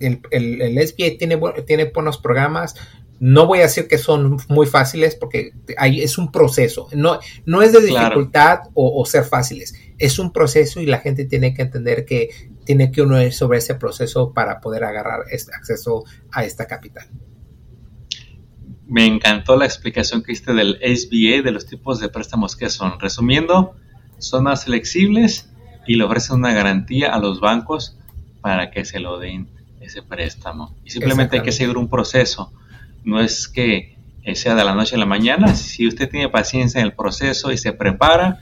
el, 0.00 0.20
el, 0.30 0.86
SBA 0.86 1.18
tiene, 1.18 1.40
tiene 1.66 1.90
buenos 1.92 2.18
programas. 2.18 2.74
No 3.20 3.46
voy 3.46 3.60
a 3.60 3.62
decir 3.62 3.86
que 3.86 3.98
son 3.98 4.38
muy 4.48 4.66
fáciles 4.66 5.14
porque 5.14 5.52
hay, 5.76 6.02
es 6.02 6.18
un 6.18 6.32
proceso. 6.32 6.88
No, 6.92 7.20
no 7.46 7.62
es 7.62 7.72
de 7.72 7.80
dificultad 7.80 8.62
o, 8.74 9.04
ser 9.06 9.24
fáciles. 9.24 9.74
Es 9.98 10.18
un 10.18 10.32
proceso 10.32 10.80
y 10.80 10.86
la 10.86 10.98
gente 10.98 11.24
tiene 11.24 11.54
que 11.54 11.62
entender 11.62 12.04
que 12.04 12.30
tiene 12.64 12.90
que 12.90 13.02
uno 13.02 13.22
ir 13.22 13.32
sobre 13.32 13.58
ese 13.58 13.76
proceso 13.76 14.32
para 14.32 14.60
poder 14.60 14.82
agarrar 14.84 15.24
este 15.30 15.54
acceso 15.54 16.04
a 16.32 16.44
esta 16.44 16.66
capital 16.66 17.08
me 18.86 19.06
encantó 19.06 19.56
la 19.56 19.64
explicación 19.64 20.22
que 20.22 20.32
hiciste 20.32 20.52
del 20.52 20.78
SBA, 20.82 21.42
de 21.42 21.52
los 21.52 21.66
tipos 21.66 22.00
de 22.00 22.08
préstamos 22.08 22.56
que 22.56 22.68
son. 22.68 22.98
Resumiendo, 23.00 23.74
son 24.18 24.44
más 24.44 24.64
flexibles 24.64 25.50
y 25.86 25.96
le 25.96 26.04
ofrecen 26.04 26.36
una 26.36 26.52
garantía 26.52 27.14
a 27.14 27.18
los 27.18 27.40
bancos 27.40 27.96
para 28.40 28.70
que 28.70 28.84
se 28.84 29.00
lo 29.00 29.18
den 29.18 29.48
ese 29.80 30.02
préstamo. 30.02 30.76
Y 30.84 30.90
simplemente 30.90 31.38
hay 31.38 31.42
que 31.42 31.52
seguir 31.52 31.76
un 31.76 31.88
proceso. 31.88 32.52
No 33.04 33.20
es 33.20 33.48
que 33.48 33.98
sea 34.34 34.54
de 34.54 34.64
la 34.64 34.74
noche 34.74 34.96
a 34.96 34.98
la 34.98 35.06
mañana. 35.06 35.54
Si 35.54 35.86
usted 35.86 36.08
tiene 36.08 36.28
paciencia 36.28 36.80
en 36.80 36.86
el 36.86 36.92
proceso 36.92 37.50
y 37.52 37.58
se 37.58 37.72
prepara, 37.72 38.40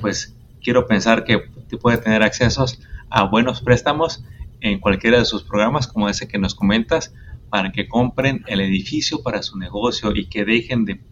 pues 0.00 0.36
quiero 0.62 0.86
pensar 0.86 1.24
que 1.24 1.38
puede 1.80 1.98
tener 1.98 2.22
accesos 2.22 2.80
a 3.08 3.24
buenos 3.24 3.62
préstamos 3.62 4.24
en 4.60 4.78
cualquiera 4.78 5.18
de 5.18 5.24
sus 5.24 5.42
programas, 5.42 5.86
como 5.86 6.08
ese 6.08 6.28
que 6.28 6.38
nos 6.38 6.54
comentas, 6.54 7.12
para 7.52 7.70
que 7.70 7.86
compren 7.86 8.46
el 8.46 8.62
edificio 8.62 9.22
para 9.22 9.42
su 9.42 9.58
negocio 9.58 10.16
y 10.16 10.24
que 10.24 10.42
dejen 10.42 10.86
de 10.86 11.02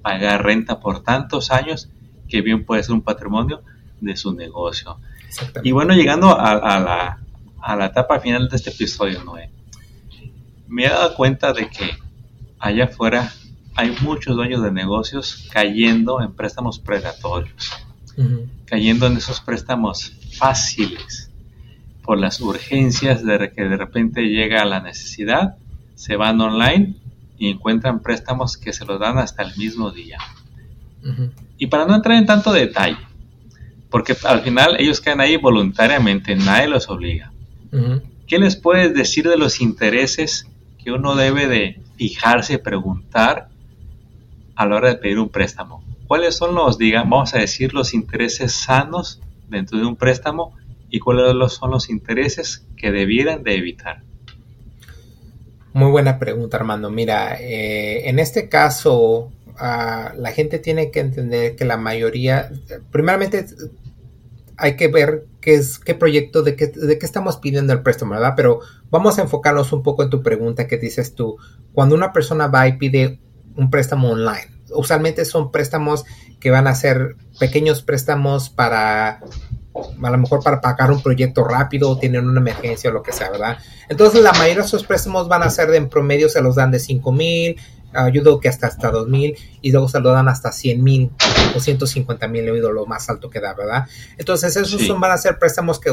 pagar 0.00 0.42
renta 0.42 0.80
por 0.80 1.02
tantos 1.02 1.50
años 1.50 1.90
que 2.26 2.40
bien 2.40 2.64
puede 2.64 2.82
ser 2.82 2.94
un 2.94 3.02
patrimonio 3.02 3.60
de 4.00 4.16
su 4.16 4.32
negocio. 4.32 4.96
Y 5.62 5.72
bueno, 5.72 5.92
llegando 5.92 6.40
a, 6.40 6.54
la, 6.80 7.18
a, 7.60 7.76
la, 7.76 7.84
etapa 7.84 8.18
final 8.18 8.48
de 8.48 8.56
este 8.56 8.70
episodio, 8.70 9.22
Noé, 9.24 9.50
me 10.68 10.86
he 10.86 10.88
dado 10.88 11.14
cuenta 11.16 11.52
de 11.52 11.68
que 11.68 11.90
allá 12.58 12.84
afuera 12.84 13.30
hay 13.74 13.94
muchos 14.00 14.34
dueños 14.34 14.62
de 14.62 14.72
negocios 14.72 15.50
cayendo 15.52 16.22
en 16.22 16.32
préstamos 16.32 16.78
predatorios, 16.78 17.72
cayendo 18.64 19.06
en 19.06 19.18
esos 19.18 19.42
préstamos 19.42 20.14
fáciles 20.32 21.30
por 22.02 22.16
las 22.16 22.40
urgencias 22.40 23.22
de 23.22 23.52
que 23.54 23.64
de 23.64 23.76
repente 23.76 24.22
llega 24.22 24.64
la 24.64 24.80
necesidad 24.80 25.58
se 26.00 26.16
van 26.16 26.40
online 26.40 26.94
y 27.36 27.50
encuentran 27.50 28.00
préstamos 28.00 28.56
que 28.56 28.72
se 28.72 28.86
los 28.86 28.98
dan 28.98 29.18
hasta 29.18 29.42
el 29.42 29.54
mismo 29.58 29.90
día. 29.90 30.16
Y 31.58 31.66
para 31.66 31.84
no 31.84 31.94
entrar 31.94 32.16
en 32.16 32.24
tanto 32.24 32.52
detalle, 32.52 32.96
porque 33.90 34.16
al 34.24 34.40
final 34.40 34.76
ellos 34.78 35.02
quedan 35.02 35.20
ahí 35.20 35.36
voluntariamente, 35.36 36.34
nadie 36.36 36.68
los 36.68 36.88
obliga. 36.88 37.32
¿Qué 38.26 38.38
les 38.38 38.56
puedes 38.56 38.94
decir 38.94 39.28
de 39.28 39.36
los 39.36 39.60
intereses 39.60 40.46
que 40.82 40.90
uno 40.90 41.16
debe 41.16 41.46
de 41.46 41.82
fijarse 41.96 42.54
y 42.54 42.58
preguntar 42.58 43.50
a 44.54 44.64
la 44.64 44.76
hora 44.76 44.88
de 44.88 44.96
pedir 44.96 45.18
un 45.18 45.28
préstamo? 45.28 45.84
¿Cuáles 46.06 46.34
son 46.34 46.54
los, 46.54 46.78
digamos, 46.78 47.10
vamos 47.10 47.34
a 47.34 47.40
decir, 47.40 47.74
los 47.74 47.92
intereses 47.92 48.54
sanos 48.54 49.20
dentro 49.50 49.78
de 49.78 49.84
un 49.84 49.96
préstamo 49.96 50.56
y 50.88 50.98
cuáles 50.98 51.52
son 51.52 51.72
los 51.72 51.90
intereses 51.90 52.66
que 52.78 52.90
debieran 52.90 53.42
de 53.42 53.56
evitar? 53.56 54.02
Muy 55.72 55.90
buena 55.90 56.18
pregunta, 56.18 56.56
Armando. 56.56 56.90
Mira, 56.90 57.40
eh, 57.40 58.08
en 58.08 58.18
este 58.18 58.48
caso, 58.48 59.30
ah, 59.58 60.12
la 60.16 60.32
gente 60.32 60.58
tiene 60.58 60.90
que 60.90 61.00
entender 61.00 61.54
que 61.54 61.64
la 61.64 61.76
mayoría, 61.76 62.50
primeramente, 62.90 63.46
hay 64.56 64.76
que 64.76 64.88
ver 64.88 65.26
qué 65.40 65.54
es 65.54 65.78
qué 65.78 65.94
proyecto, 65.94 66.42
de 66.42 66.56
qué, 66.56 66.66
de 66.66 66.98
qué 66.98 67.06
estamos 67.06 67.36
pidiendo 67.36 67.72
el 67.72 67.82
préstamo, 67.82 68.12
¿verdad? 68.12 68.34
Pero 68.36 68.60
vamos 68.90 69.18
a 69.18 69.22
enfocarnos 69.22 69.72
un 69.72 69.82
poco 69.82 70.02
en 70.02 70.10
tu 70.10 70.22
pregunta 70.22 70.66
que 70.66 70.76
dices 70.76 71.14
tú. 71.14 71.38
Cuando 71.72 71.94
una 71.94 72.12
persona 72.12 72.48
va 72.48 72.66
y 72.66 72.76
pide 72.76 73.20
un 73.56 73.70
préstamo 73.70 74.10
online, 74.10 74.59
usualmente 74.74 75.24
son 75.24 75.50
préstamos 75.50 76.04
que 76.40 76.50
van 76.50 76.66
a 76.66 76.74
ser 76.74 77.16
pequeños 77.38 77.82
préstamos 77.82 78.50
para 78.50 79.20
a 80.02 80.10
lo 80.10 80.18
mejor 80.18 80.42
para 80.42 80.60
pagar 80.60 80.90
un 80.90 81.02
proyecto 81.02 81.44
rápido 81.44 81.90
o 81.90 81.98
tienen 81.98 82.28
una 82.28 82.40
emergencia 82.40 82.90
o 82.90 82.92
lo 82.92 83.02
que 83.02 83.12
sea, 83.12 83.30
¿verdad? 83.30 83.58
Entonces 83.88 84.22
la 84.22 84.32
mayoría 84.32 84.62
de 84.62 84.66
esos 84.66 84.84
préstamos 84.84 85.28
van 85.28 85.42
a 85.42 85.50
ser 85.50 85.70
de 85.70 85.76
en 85.76 85.88
promedio 85.88 86.28
se 86.28 86.42
los 86.42 86.56
dan 86.56 86.70
de 86.70 86.80
5 86.80 87.12
mil, 87.12 87.56
ayudo 87.92 88.40
que 88.40 88.48
hasta 88.48 88.66
hasta 88.66 88.90
2000 88.90 89.36
y 89.62 89.72
luego 89.72 89.88
se 89.88 90.00
lo 90.00 90.10
dan 90.10 90.28
hasta 90.28 90.52
100 90.52 90.82
mil 90.82 91.10
o 91.54 91.60
150 91.60 92.28
mil, 92.28 92.48
he 92.48 92.50
oído 92.50 92.72
lo 92.72 92.86
más 92.86 93.08
alto 93.08 93.30
que 93.30 93.40
da, 93.40 93.54
¿verdad? 93.54 93.86
Entonces 94.16 94.56
esos 94.56 94.82
son, 94.82 95.00
van 95.00 95.12
a 95.12 95.18
ser 95.18 95.38
préstamos 95.38 95.78
que 95.78 95.90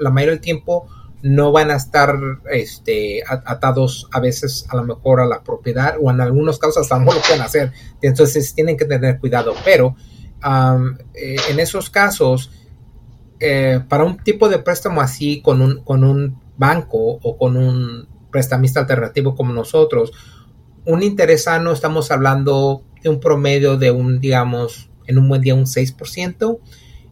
la 0.00 0.10
mayoría 0.10 0.34
del 0.34 0.40
tiempo 0.40 0.88
no 1.22 1.50
van 1.50 1.70
a 1.70 1.76
estar 1.76 2.16
este, 2.50 3.22
atados 3.26 4.08
a 4.12 4.20
veces 4.20 4.66
a 4.68 4.76
lo 4.76 4.84
mejor 4.84 5.20
a 5.20 5.26
la 5.26 5.42
propiedad 5.42 5.96
o 6.00 6.10
en 6.10 6.20
algunos 6.20 6.58
casos 6.58 6.90
a 6.90 6.94
lo 6.94 7.00
mejor 7.00 7.16
lo 7.16 7.22
pueden 7.22 7.42
hacer. 7.42 7.72
Entonces 8.02 8.54
tienen 8.54 8.76
que 8.76 8.84
tener 8.84 9.18
cuidado, 9.18 9.54
pero 9.64 9.96
eh, 11.14 11.36
en 11.50 11.60
esos 11.60 11.90
casos, 11.90 12.50
eh, 13.40 13.80
para 13.88 14.04
un 14.04 14.18
tipo 14.18 14.48
de 14.48 14.58
préstamo 14.58 15.00
así 15.00 15.42
con 15.42 15.60
un, 15.60 15.82
con 15.82 16.04
un 16.04 16.40
banco 16.56 16.98
o 16.98 17.36
con 17.36 17.56
un 17.56 18.08
prestamista 18.30 18.80
alternativo 18.80 19.34
como 19.34 19.52
nosotros, 19.52 20.12
un 20.84 21.02
interés 21.02 21.44
sano 21.44 21.72
estamos 21.72 22.10
hablando 22.10 22.82
de 23.02 23.08
un 23.08 23.20
promedio 23.20 23.76
de 23.76 23.90
un, 23.90 24.20
digamos, 24.20 24.90
en 25.06 25.18
un 25.18 25.28
buen 25.28 25.40
día 25.40 25.54
un 25.54 25.66
6%, 25.66 26.60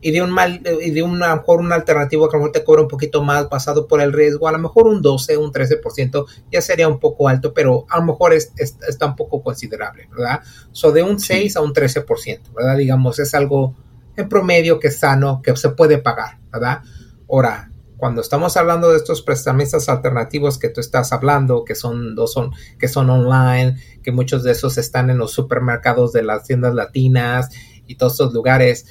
y 0.00 0.10
de 0.10 0.22
un 0.22 0.30
mal, 0.30 0.62
y 0.82 0.90
de 0.90 1.02
una, 1.02 1.26
a 1.26 1.36
lo 1.36 1.40
mejor 1.42 1.60
un 1.60 1.72
alternativo 1.72 2.28
que 2.28 2.36
a 2.36 2.38
lo 2.38 2.44
mejor 2.44 2.52
te 2.52 2.64
cobra 2.64 2.82
un 2.82 2.88
poquito 2.88 3.22
más 3.22 3.48
basado 3.48 3.86
por 3.86 4.00
el 4.00 4.12
riesgo, 4.12 4.48
a 4.48 4.52
lo 4.52 4.58
mejor 4.58 4.86
un 4.86 5.02
12, 5.02 5.36
un 5.36 5.52
13% 5.52 6.26
ya 6.50 6.60
sería 6.60 6.88
un 6.88 6.98
poco 6.98 7.28
alto, 7.28 7.52
pero 7.54 7.86
a 7.88 7.98
lo 7.98 8.04
mejor 8.04 8.32
es, 8.32 8.52
está 8.56 9.06
un 9.06 9.16
poco 9.16 9.42
considerable, 9.42 10.08
¿verdad? 10.10 10.40
So 10.72 10.92
de 10.92 11.02
un 11.02 11.18
6 11.18 11.56
a 11.56 11.60
un 11.60 11.72
13%, 11.72 12.54
¿verdad? 12.54 12.76
Digamos, 12.76 13.18
es 13.18 13.34
algo 13.34 13.74
en 14.16 14.28
promedio 14.28 14.78
que 14.78 14.88
es 14.88 14.98
sano, 14.98 15.40
que 15.42 15.56
se 15.56 15.70
puede 15.70 15.98
pagar, 15.98 16.38
¿verdad? 16.50 16.82
Ahora, 17.28 17.70
cuando 17.96 18.20
estamos 18.20 18.56
hablando 18.56 18.90
de 18.90 18.98
estos 18.98 19.22
prestamistas 19.22 19.88
alternativos 19.88 20.58
que 20.58 20.68
tú 20.68 20.80
estás 20.80 21.12
hablando, 21.12 21.64
que 21.64 21.74
son, 21.74 22.14
dos 22.14 22.32
son, 22.32 22.50
que 22.78 22.88
son 22.88 23.08
online, 23.08 23.76
que 24.02 24.12
muchos 24.12 24.42
de 24.42 24.52
esos 24.52 24.76
están 24.76 25.08
en 25.08 25.18
los 25.18 25.32
supermercados 25.32 26.12
de 26.12 26.22
las 26.22 26.44
tiendas 26.44 26.74
latinas 26.74 27.48
y 27.86 27.96
todos 27.96 28.12
estos 28.12 28.34
lugares, 28.34 28.86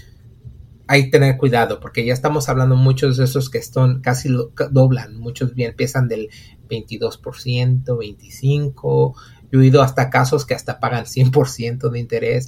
hay 0.88 1.06
que 1.06 1.12
tener 1.12 1.38
cuidado 1.38 1.80
porque 1.80 2.06
ya 2.06 2.14
estamos 2.14 2.50
hablando 2.50 2.76
muchos 2.76 3.18
de 3.18 3.26
esos 3.26 3.50
que 3.50 3.58
están 3.58 4.02
casi 4.02 4.30
doblan, 4.72 5.18
muchos 5.18 5.54
bien 5.56 5.72
empiezan 5.72 6.08
del 6.08 6.30
22%, 6.70 7.84
25%, 7.86 8.74
yo 8.76 9.14
he 9.52 9.58
oído 9.58 9.82
hasta 9.82 10.10
casos 10.10 10.46
que 10.46 10.54
hasta 10.54 10.80
pagan 10.80 11.06
100% 11.06 11.90
de 11.90 12.00
interés 12.00 12.48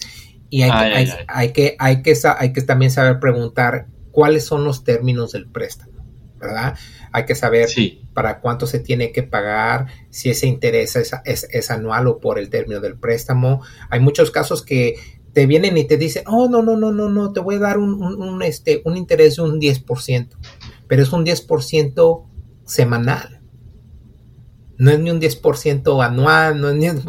y 0.49 0.63
hay, 0.63 0.71
hay, 1.27 1.51
que, 1.51 1.75
hay, 1.79 2.01
que, 2.01 2.13
hay 2.37 2.53
que 2.53 2.61
también 2.61 2.91
saber 2.91 3.19
preguntar 3.19 3.87
cuáles 4.11 4.45
son 4.45 4.63
los 4.63 4.83
términos 4.83 5.33
del 5.33 5.47
préstamo, 5.47 6.05
¿verdad? 6.39 6.77
Hay 7.11 7.25
que 7.25 7.35
saber 7.35 7.69
para 8.13 8.39
cuánto 8.39 8.65
se 8.65 8.79
tiene 8.79 9.11
que 9.11 9.23
pagar, 9.23 9.87
si 10.09 10.29
ese 10.29 10.47
interés 10.47 10.95
es, 10.95 11.13
es 11.25 11.71
anual 11.71 12.07
o 12.07 12.19
por 12.19 12.39
el 12.39 12.49
término 12.49 12.79
del 12.79 12.97
préstamo. 12.97 13.61
Hay 13.89 13.99
muchos 13.99 14.31
casos 14.31 14.63
que 14.63 14.95
te 15.33 15.45
vienen 15.45 15.77
y 15.77 15.85
te 15.85 15.97
dicen, 15.97 16.23
oh, 16.27 16.49
no, 16.49 16.61
no, 16.63 16.75
no, 16.75 16.91
no, 16.91 17.09
no, 17.09 17.31
te 17.31 17.39
voy 17.39 17.55
a 17.55 17.59
dar 17.59 17.77
un, 17.77 18.41
este, 18.41 18.81
un 18.85 18.97
interés 18.97 19.35
de 19.35 19.43
un 19.43 19.59
10%, 19.59 20.29
pero 20.87 21.03
es 21.03 21.11
un 21.11 21.25
10% 21.25 22.25
semanal. 22.65 23.41
No 24.77 24.91
es 24.91 24.99
ni 24.99 25.09
un 25.09 25.19
10% 25.19 26.05
anual, 26.05 26.61
no 26.61 26.69
es, 26.69 26.75
ni, 26.75 26.87
un 26.87 27.05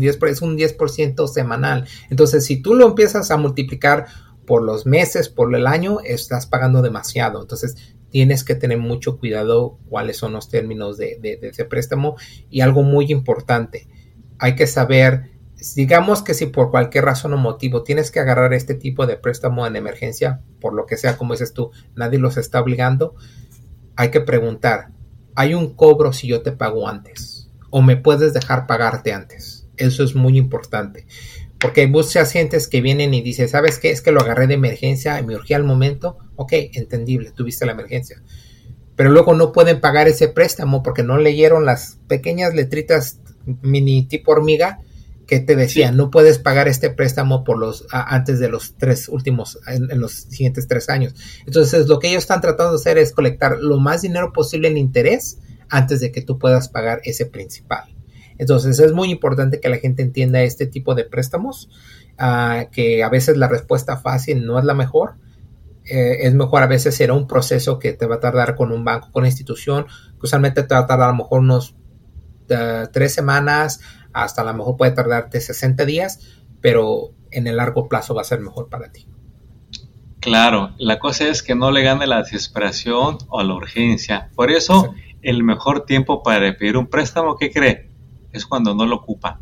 10%, 0.00 0.28
es 0.28 0.42
un 0.42 0.56
10% 0.56 1.28
semanal. 1.28 1.86
Entonces, 2.08 2.44
si 2.44 2.62
tú 2.62 2.74
lo 2.74 2.86
empiezas 2.86 3.30
a 3.30 3.36
multiplicar 3.36 4.06
por 4.46 4.62
los 4.62 4.86
meses, 4.86 5.28
por 5.28 5.54
el 5.54 5.66
año, 5.66 5.98
estás 6.04 6.46
pagando 6.46 6.80
demasiado. 6.80 7.42
Entonces, 7.42 7.76
tienes 8.10 8.44
que 8.44 8.54
tener 8.54 8.78
mucho 8.78 9.18
cuidado 9.18 9.78
cuáles 9.88 10.16
son 10.16 10.32
los 10.32 10.48
términos 10.48 10.96
de, 10.96 11.18
de 11.20 11.38
ese 11.42 11.66
préstamo. 11.66 12.16
Y 12.48 12.62
algo 12.62 12.82
muy 12.82 13.12
importante, 13.12 13.88
hay 14.38 14.54
que 14.54 14.66
saber 14.66 15.33
digamos 15.74 16.22
que 16.22 16.34
si 16.34 16.46
por 16.46 16.70
cualquier 16.70 17.04
razón 17.04 17.32
o 17.32 17.36
motivo 17.38 17.82
tienes 17.82 18.10
que 18.10 18.20
agarrar 18.20 18.52
este 18.52 18.74
tipo 18.74 19.06
de 19.06 19.16
préstamo 19.16 19.66
en 19.66 19.76
emergencia, 19.76 20.42
por 20.60 20.74
lo 20.74 20.84
que 20.84 20.96
sea, 20.96 21.16
como 21.16 21.32
dices 21.32 21.54
tú, 21.54 21.70
nadie 21.94 22.18
los 22.18 22.36
está 22.36 22.60
obligando, 22.60 23.14
hay 23.96 24.10
que 24.10 24.20
preguntar, 24.20 24.88
¿hay 25.34 25.54
un 25.54 25.74
cobro 25.74 26.12
si 26.12 26.28
yo 26.28 26.42
te 26.42 26.52
pago 26.52 26.88
antes? 26.88 27.50
¿O 27.70 27.80
me 27.80 27.96
puedes 27.96 28.34
dejar 28.34 28.66
pagarte 28.66 29.12
antes? 29.12 29.66
Eso 29.76 30.04
es 30.04 30.14
muy 30.14 30.36
importante. 30.36 31.06
Porque 31.58 31.80
hay 31.80 31.86
muchas 31.88 32.30
gentes 32.30 32.68
que 32.68 32.82
vienen 32.82 33.14
y 33.14 33.22
dicen, 33.22 33.48
¿sabes 33.48 33.78
qué? 33.78 33.90
Es 33.90 34.02
que 34.02 34.12
lo 34.12 34.20
agarré 34.20 34.46
de 34.46 34.54
emergencia 34.54 35.18
y 35.18 35.24
me 35.24 35.34
urgía 35.34 35.56
al 35.56 35.64
momento. 35.64 36.18
Ok, 36.36 36.52
entendible, 36.52 37.32
tuviste 37.32 37.64
la 37.64 37.72
emergencia. 37.72 38.22
Pero 38.96 39.10
luego 39.10 39.34
no 39.34 39.50
pueden 39.50 39.80
pagar 39.80 40.08
ese 40.08 40.28
préstamo 40.28 40.82
porque 40.82 41.02
no 41.02 41.16
leyeron 41.16 41.64
las 41.64 41.98
pequeñas 42.06 42.54
letritas 42.54 43.20
mini 43.62 44.06
tipo 44.06 44.32
hormiga 44.32 44.80
que 45.26 45.40
te 45.40 45.56
decía, 45.56 45.90
no 45.90 46.10
puedes 46.10 46.38
pagar 46.38 46.68
este 46.68 46.90
préstamo 46.90 47.44
por 47.44 47.58
los 47.58 47.86
antes 47.90 48.38
de 48.38 48.48
los 48.48 48.74
tres 48.76 49.08
últimos, 49.08 49.58
en, 49.66 50.00
los 50.00 50.12
siguientes 50.12 50.68
tres 50.68 50.88
años. 50.88 51.14
Entonces, 51.46 51.88
lo 51.88 51.98
que 51.98 52.08
ellos 52.08 52.24
están 52.24 52.40
tratando 52.40 52.72
de 52.72 52.76
hacer 52.76 52.98
es 52.98 53.12
colectar 53.12 53.58
lo 53.58 53.78
más 53.80 54.02
dinero 54.02 54.32
posible 54.32 54.68
en 54.68 54.76
interés 54.76 55.38
antes 55.70 56.00
de 56.00 56.12
que 56.12 56.22
tú 56.22 56.38
puedas 56.38 56.68
pagar 56.68 57.00
ese 57.04 57.26
principal. 57.26 57.84
Entonces, 58.36 58.78
es 58.78 58.92
muy 58.92 59.10
importante 59.10 59.60
que 59.60 59.68
la 59.68 59.78
gente 59.78 60.02
entienda 60.02 60.42
este 60.42 60.66
tipo 60.66 60.94
de 60.94 61.04
préstamos, 61.04 61.70
ah, 62.18 62.66
que 62.70 63.02
a 63.02 63.08
veces 63.08 63.36
la 63.36 63.48
respuesta 63.48 63.96
fácil 63.96 64.44
no 64.44 64.58
es 64.58 64.64
la 64.64 64.74
mejor. 64.74 65.14
Eh, 65.86 66.26
es 66.26 66.34
mejor 66.34 66.62
a 66.62 66.66
veces 66.66 66.94
será 66.94 67.12
un 67.12 67.26
proceso 67.26 67.78
que 67.78 67.92
te 67.92 68.06
va 68.06 68.16
a 68.16 68.20
tardar 68.20 68.56
con 68.56 68.72
un 68.72 68.84
banco, 68.84 69.10
con 69.12 69.22
una 69.22 69.28
institución, 69.28 69.84
que 69.84 70.26
usualmente 70.26 70.62
te 70.62 70.74
va 70.74 70.80
a 70.80 70.86
tardar 70.86 71.08
a 71.08 71.12
lo 71.12 71.18
mejor 71.18 71.40
unos 71.40 71.76
ah, 72.50 72.88
tres 72.92 73.14
semanas 73.14 73.80
hasta 74.14 74.42
a 74.42 74.44
lo 74.44 74.54
mejor 74.54 74.76
puede 74.76 74.92
tardarte 74.92 75.40
60 75.40 75.84
días, 75.84 76.20
pero 76.60 77.10
en 77.30 77.46
el 77.46 77.58
largo 77.58 77.88
plazo 77.88 78.14
va 78.14 78.22
a 78.22 78.24
ser 78.24 78.40
mejor 78.40 78.68
para 78.68 78.90
ti. 78.90 79.06
Claro, 80.20 80.70
la 80.78 80.98
cosa 80.98 81.28
es 81.28 81.42
que 81.42 81.54
no 81.54 81.70
le 81.70 81.82
gane 81.82 82.06
la 82.06 82.22
desesperación 82.22 83.18
o 83.28 83.42
la 83.42 83.54
urgencia. 83.54 84.30
Por 84.34 84.50
eso, 84.50 84.94
el 85.20 85.42
mejor 85.42 85.84
tiempo 85.84 86.22
para 86.22 86.56
pedir 86.56 86.78
un 86.78 86.86
préstamo, 86.86 87.36
¿qué 87.36 87.50
cree? 87.50 87.90
Es 88.32 88.46
cuando 88.46 88.74
no 88.74 88.86
lo 88.86 88.96
ocupa. 88.96 89.40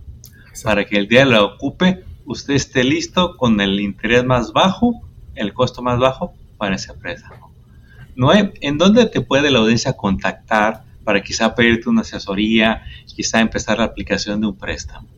Para 0.65 0.85
que 0.85 0.97
el 0.97 1.07
día 1.07 1.25
lo 1.25 1.55
ocupe, 1.55 2.05
usted 2.27 2.55
esté 2.55 2.83
listo 2.83 3.37
con 3.37 3.61
el 3.61 3.79
interés 3.79 4.25
más 4.25 4.53
bajo, 4.53 5.01
el 5.37 5.53
costo 5.55 5.83
más 5.83 6.01
bajo 6.01 6.33
para 6.59 6.75
ese 6.75 6.95
préstamo. 6.95 7.53
¿No 8.17 8.31
hay, 8.31 8.53
¿En 8.61 8.77
dónde 8.77 9.07
te 9.07 9.21
puede 9.21 9.51
la 9.51 9.61
audiencia 9.61 9.93
contactar 9.93 10.83
para 11.05 11.23
quizá 11.23 11.55
pedirte 11.55 11.89
una 11.89 12.03
asesoría, 12.03 12.83
quizá 13.07 13.41
empezar 13.41 13.79
la 13.79 13.85
aplicación 13.85 14.41
de 14.41 14.47
un 14.49 14.57
préstamo. 14.57 15.09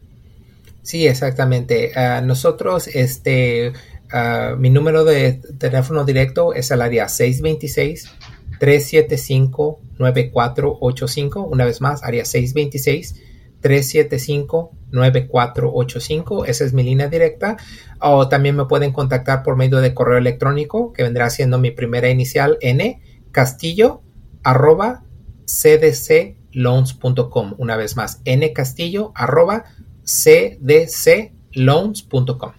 Sí, 0.83 1.07
exactamente. 1.07 1.93
Ah, 1.97 2.21
nosotros, 2.21 2.89
este, 2.89 3.73
ah, 4.13 4.55
mi 4.59 4.71
número 4.71 5.05
de 5.05 5.41
teléfono 5.59 6.05
directo 6.05 6.53
es 6.53 6.71
el 6.71 6.83
área 6.83 7.09
626 7.09 8.11
375 8.59 9.81
9485. 9.99 11.43
Una 11.43 11.65
vez 11.65 11.81
más, 11.81 12.03
área 12.03 12.25
626 12.25 13.15
375 13.61 14.73
9485. 14.91 16.45
Esa 16.45 16.65
es 16.65 16.75
mi 16.75 16.83
línea 16.83 17.09
directa. 17.09 17.57
O 18.01 18.29
también 18.29 18.57
me 18.57 18.67
pueden 18.67 18.93
contactar 18.93 19.43
por 19.43 19.57
medio 19.57 19.81
de 19.81 19.95
correo 19.95 20.19
electrónico, 20.19 20.93
que 20.93 21.03
vendrá 21.03 21.31
siendo 21.31 21.59
mi 21.59 21.71
primera 21.71 22.11
inicial 22.11 22.59
n 22.61 23.01
castillo 23.33 24.03
arroba 24.43 25.03
cdcloans.com. 25.47 27.55
Una 27.59 27.77
vez 27.77 27.97
más, 27.97 28.23
ncastillo 28.25 29.13
arroba 29.15 29.65
cdcloans.com. 30.05 32.53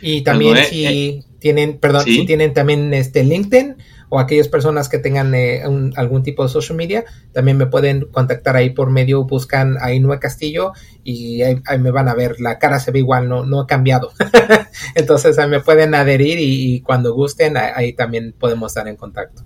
Y 0.00 0.22
también 0.22 0.56
si 0.64 0.86
eh, 0.86 1.22
tienen, 1.38 1.78
perdón, 1.78 2.04
si 2.04 2.26
tienen 2.26 2.52
también 2.52 2.92
este 2.92 3.22
LinkedIn 3.24 3.76
o 4.10 4.18
aquellas 4.18 4.48
personas 4.48 4.88
que 4.88 4.98
tengan 4.98 5.32
eh, 5.34 5.62
algún 5.96 6.22
tipo 6.22 6.42
de 6.42 6.50
social 6.50 6.76
media, 6.76 7.04
también 7.32 7.56
me 7.56 7.66
pueden 7.66 8.06
contactar 8.12 8.56
ahí 8.56 8.70
por 8.70 8.90
medio, 8.90 9.24
buscan 9.24 9.76
ahí 9.80 10.00
Nue 10.00 10.18
Castillo 10.18 10.72
y 11.02 11.42
ahí, 11.42 11.62
me 11.78 11.90
van 11.90 12.08
a 12.08 12.14
ver, 12.14 12.38
la 12.40 12.58
cara 12.58 12.80
se 12.80 12.90
ve 12.90 12.98
igual, 12.98 13.28
no, 13.28 13.46
no 13.46 13.60
ha 13.60 13.66
cambiado. 13.66 14.12
Entonces 14.94 15.38
ahí 15.38 15.48
me 15.48 15.60
pueden 15.60 15.94
adherir 15.94 16.38
y, 16.38 16.74
y 16.74 16.80
cuando 16.80 17.14
gusten 17.14 17.56
ahí 17.56 17.94
también 17.94 18.34
podemos 18.38 18.72
estar 18.72 18.86
en 18.88 18.96
contacto. 18.96 19.44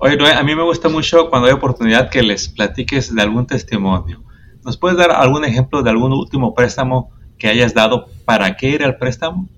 Oye, 0.00 0.16
a 0.32 0.42
mí 0.44 0.54
me 0.54 0.62
gusta 0.62 0.88
mucho 0.88 1.28
cuando 1.28 1.48
hay 1.48 1.54
oportunidad 1.54 2.08
que 2.08 2.22
les 2.22 2.48
platiques 2.48 3.12
de 3.12 3.20
algún 3.20 3.48
testimonio. 3.48 4.22
¿Nos 4.64 4.76
puedes 4.76 4.96
dar 4.96 5.10
algún 5.10 5.44
ejemplo 5.44 5.82
de 5.82 5.90
algún 5.90 6.12
último 6.12 6.54
préstamo 6.54 7.10
que 7.36 7.48
hayas 7.48 7.74
dado? 7.74 8.06
¿Para 8.24 8.56
qué 8.56 8.76
era 8.76 8.86
el 8.86 8.96
préstamo? 8.96 9.48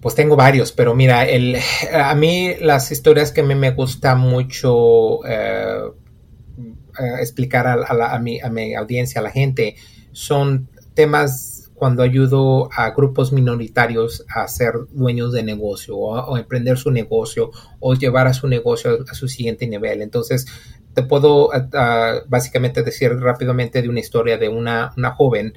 Pues 0.00 0.14
tengo 0.14 0.36
varios, 0.36 0.70
pero 0.72 0.94
mira, 0.94 1.24
el, 1.24 1.56
a 1.94 2.14
mí 2.14 2.56
las 2.60 2.92
historias 2.92 3.32
que 3.32 3.40
a 3.40 3.44
mí 3.44 3.54
me 3.54 3.70
gusta 3.70 4.14
mucho 4.14 5.24
eh, 5.26 5.90
eh, 6.58 7.14
explicar 7.20 7.66
a, 7.66 8.18
mi, 8.18 8.38
a 8.40 8.50
mi 8.50 8.74
audiencia, 8.74 9.20
a 9.20 9.24
la 9.24 9.30
gente, 9.30 9.76
son 10.12 10.68
temas 10.92 11.57
cuando 11.78 12.02
ayudo 12.02 12.68
a 12.72 12.90
grupos 12.90 13.32
minoritarios 13.32 14.24
a 14.28 14.46
ser 14.48 14.74
dueños 14.90 15.32
de 15.32 15.42
negocio 15.42 15.96
o, 15.96 16.36
emprender 16.36 16.76
su 16.76 16.90
negocio 16.90 17.50
o 17.80 17.94
llevar 17.94 18.26
a 18.26 18.34
su 18.34 18.48
negocio 18.48 18.98
a, 19.08 19.14
su 19.14 19.28
siguiente 19.28 19.66
nivel. 19.66 20.02
Entonces, 20.02 20.46
te 20.92 21.02
puedo 21.04 21.50
básicamente 22.26 22.82
decir 22.82 23.12
rápidamente 23.12 23.80
de 23.80 23.88
una 23.88 24.00
historia 24.00 24.36
de 24.36 24.48
una, 24.48 24.92
una 24.96 25.12
joven 25.12 25.54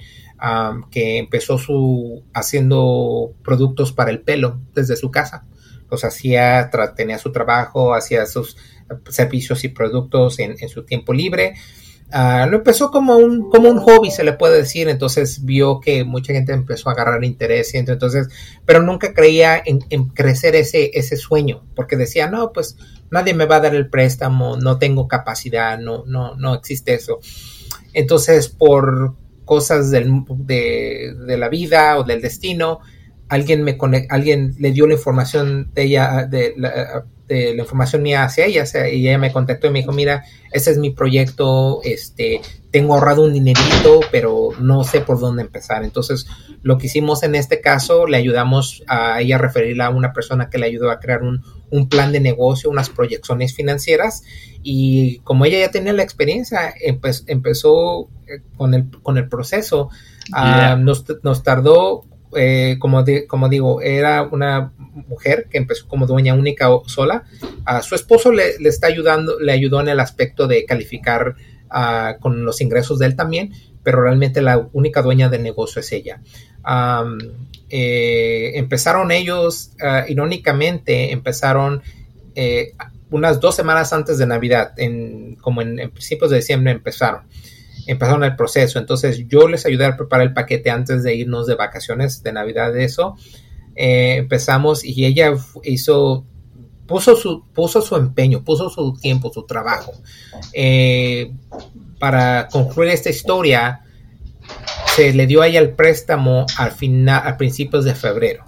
que 0.92 1.18
empezó 1.18 1.58
su 1.58 2.24
haciendo 2.34 3.34
productos 3.44 3.92
para 3.92 4.12
el 4.12 4.22
pelo 4.22 4.60
desde 4.76 4.96
su 4.96 5.10
casa. 5.10 5.46
Los 5.90 6.04
hacía, 6.06 6.70
tenía 6.96 7.18
su 7.18 7.32
trabajo, 7.32 7.94
hacía 7.94 8.26
sus 8.26 8.56
servicios 9.10 9.64
y 9.64 9.70
productos 9.70 10.40
en, 10.40 10.56
en 10.60 10.70
su 10.70 10.84
tiempo 10.84 11.14
libre 11.14 11.56
Ah, 12.14 12.46
lo 12.50 12.58
empezó 12.58 12.92
como 12.92 13.16
un, 13.16 13.50
como 13.50 13.70
un 13.70 13.80
hobby, 13.80 14.12
se 14.12 14.26
le 14.26 14.34
puede 14.34 14.58
decir, 14.58 14.90
entonces 14.90 15.46
vio 15.46 15.80
que 15.80 16.04
mucha 16.04 16.34
gente 16.34 16.52
empezó 16.52 16.90
a 16.90 16.92
agarrar 16.92 17.24
interés, 17.24 17.74
y 17.74 17.78
entonces, 17.78 18.28
pero 18.66 18.82
nunca 18.82 19.14
creía 19.14 19.62
en, 19.66 20.10
crecer 20.10 20.56
ese, 20.56 20.92
ese 20.94 21.16
sueño, 21.16 21.64
porque 21.74 21.96
decía, 21.96 22.28
no, 22.28 22.52
pues 22.52 22.76
nadie 23.12 23.34
me 23.34 23.46
va 23.46 23.58
a 23.58 23.62
dar 23.62 23.76
el 23.76 23.90
préstamo, 23.90 24.58
no 24.58 24.78
tengo 24.78 25.08
capacidad, 25.08 25.80
no, 25.80 26.04
no, 26.06 26.36
no 26.36 26.54
existe 26.54 26.94
eso. 26.94 27.20
Entonces, 27.94 28.50
por 28.50 29.16
cosas 29.46 29.90
del, 29.90 30.24
de, 30.36 31.16
de 31.28 31.38
la 31.38 31.48
vida 31.48 31.98
o 31.98 32.04
del 32.04 32.22
destino, 32.22 32.80
alguien 33.32 33.64
me 33.64 33.78
alguien 34.10 34.56
le 34.60 34.72
dio 34.74 34.86
la 34.88 34.96
información 34.96 35.72
de 35.74 35.84
ella, 35.84 36.26
de 36.30 36.54
la, 36.58 37.06
de 37.34 37.56
la 37.56 37.62
información 37.62 38.02
mía 38.02 38.24
hacia 38.24 38.46
ella, 38.46 38.66
y 38.90 39.08
ella 39.08 39.18
me 39.18 39.32
contactó 39.32 39.68
y 39.68 39.72
me 39.72 39.80
dijo, 39.80 39.92
mira, 39.92 40.24
ese 40.52 40.72
es 40.72 40.78
mi 40.78 40.90
proyecto, 40.90 41.82
este, 41.84 42.42
tengo 42.72 42.94
ahorrado 42.94 43.24
un 43.24 43.34
dinerito, 43.34 44.02
pero 44.12 44.50
no 44.60 44.84
sé 44.84 45.02
por 45.02 45.20
dónde 45.20 45.42
empezar. 45.42 45.84
Entonces, 45.84 46.28
lo 46.62 46.78
que 46.78 46.88
hicimos 46.88 47.24
en 47.24 47.36
este 47.36 47.62
caso, 47.62 48.06
le 48.08 48.18
ayudamos 48.18 48.84
a 48.88 49.22
ella 49.22 49.36
a 49.36 49.40
referirla 49.40 49.88
a 49.88 49.90
una 49.90 50.14
persona 50.14 50.50
que 50.50 50.58
le 50.58 50.66
ayudó 50.66 50.92
a 50.92 51.00
crear 51.00 51.24
un, 51.24 51.44
un 51.70 51.88
plan 51.88 52.12
de 52.12 52.20
negocio, 52.20 52.70
unas 52.70 52.90
proyecciones 52.90 53.56
financieras, 53.56 54.24
y 54.64 55.20
como 55.20 55.46
ella 55.46 55.60
ya 55.60 55.72
tenía 55.72 55.94
la 55.94 56.04
experiencia, 56.04 56.74
empezó 57.28 58.10
eh, 58.28 58.42
con 58.58 58.74
el, 58.74 58.90
con 59.02 59.18
el 59.18 59.28
proceso. 59.28 59.90
Ah, 60.34 60.76
nos, 60.80 61.04
nos 61.24 61.44
tardó 61.44 62.06
eh, 62.36 62.78
como, 62.80 63.04
digo, 63.04 63.82
era 63.82 64.24
una 64.24 64.74
mujer 65.08 65.48
que 65.50 65.58
empezó 65.58 65.88
como 65.88 66.08
dueña 66.08 66.34
única 66.34 66.70
o 66.70 66.88
sola. 66.88 67.24
a 67.66 67.82
su 67.82 67.96
esposo 67.96 68.32
le, 68.32 68.56
está 68.68 68.88
ayudando, 68.88 69.40
le 69.40 69.52
ayudó 69.52 69.82
en 69.82 69.90
el 69.90 70.00
aspecto 70.00 70.48
de 70.48 70.66
calificar 70.66 71.36
con 72.20 72.44
los 72.44 72.60
ingresos 72.60 73.00
de 73.00 73.06
él 73.06 73.16
también, 73.16 73.54
pero 73.82 74.02
realmente 74.02 74.42
la 74.42 74.68
única 74.74 75.02
dueña 75.02 75.30
del 75.30 75.42
negocio 75.42 75.80
es 75.80 75.92
ella. 75.94 76.22
Eh, 77.70 78.52
empezaron 78.56 79.12
ellos, 79.12 79.72
ah, 79.82 80.04
irónicamente, 80.08 81.14
empezaron 81.14 81.82
eh, 82.36 82.74
unas 83.10 83.40
dos 83.40 83.56
semanas 83.56 83.94
antes 83.94 84.18
de 84.18 84.26
Navidad, 84.26 84.74
en, 84.78 85.36
como 85.36 85.62
en 85.62 85.90
principios 85.92 86.32
de 86.32 86.38
diciembre 86.38 86.74
empezaron 86.74 87.22
empezaron 87.88 88.24
el 88.24 88.36
proceso. 88.36 88.80
Entonces 88.80 89.28
yo 89.28 89.48
les 89.48 89.66
ayudé 89.66 89.86
a 89.86 89.98
preparar 89.98 90.28
el 90.28 90.34
paquete 90.34 90.70
antes 90.70 91.04
de 91.04 91.16
irnos 91.16 91.48
de 91.48 91.56
vacaciones 91.56 92.24
de 92.24 92.34
Navidad 92.34 92.74
de 92.74 92.84
eso. 92.84 93.16
Eh, 93.76 94.18
empezamos 94.18 94.84
y 94.84 95.06
ella 95.06 95.34
hizo, 95.64 96.26
puso 96.88 97.16
su, 97.16 97.46
puso 97.54 97.82
su 97.82 97.96
empeño, 97.96 98.44
puso 98.44 98.70
su 98.70 98.94
tiempo, 98.94 99.32
su 99.34 99.46
trabajo. 99.46 99.94
Eh, 100.54 101.32
para 102.00 102.48
concluir 102.48 102.90
esta 102.90 103.10
historia, 103.10 103.82
se 104.96 105.14
le 105.14 105.28
dio 105.28 105.42
a 105.42 105.48
ella 105.48 105.60
el 105.60 105.72
préstamo 105.72 106.46
al 106.58 106.72
final, 106.72 107.22
a 107.26 107.38
principios 107.38 107.86
de 107.86 107.96
febrero. 107.96 108.46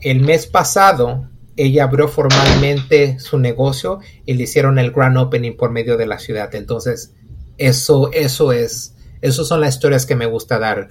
El 0.00 0.20
mes 0.20 0.46
pasado, 0.46 1.28
ella 1.56 1.84
abrió 1.84 2.08
formalmente 2.08 3.18
su 3.18 3.38
negocio 3.38 3.98
y 4.24 4.34
le 4.34 4.44
hicieron 4.44 4.78
el 4.78 4.92
grand 4.92 5.18
opening 5.18 5.56
por 5.56 5.70
medio 5.70 5.98
de 5.98 6.06
la 6.06 6.18
ciudad. 6.18 6.54
Entonces, 6.54 7.14
eso, 7.60 8.10
eso 8.12 8.52
es, 8.52 8.96
eso 9.20 9.44
son 9.44 9.60
las 9.60 9.74
historias 9.74 10.06
que 10.06 10.16
me 10.16 10.26
gusta 10.26 10.58
dar. 10.58 10.88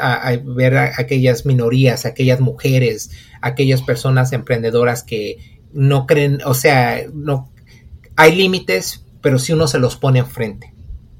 A, 0.00 0.32
ver 0.42 0.78
a 0.78 0.92
aquellas 0.96 1.44
minorías, 1.44 2.06
aquellas 2.06 2.40
mujeres, 2.40 3.10
aquellas 3.42 3.82
personas 3.82 4.32
emprendedoras 4.32 5.02
que 5.02 5.60
no 5.74 6.06
creen, 6.06 6.38
o 6.46 6.54
sea, 6.54 7.02
no 7.12 7.52
hay 8.16 8.34
límites, 8.34 9.04
pero 9.20 9.38
si 9.38 9.52
uno 9.52 9.66
se 9.66 9.78
los 9.78 9.96
pone 9.96 10.20
enfrente, 10.20 10.72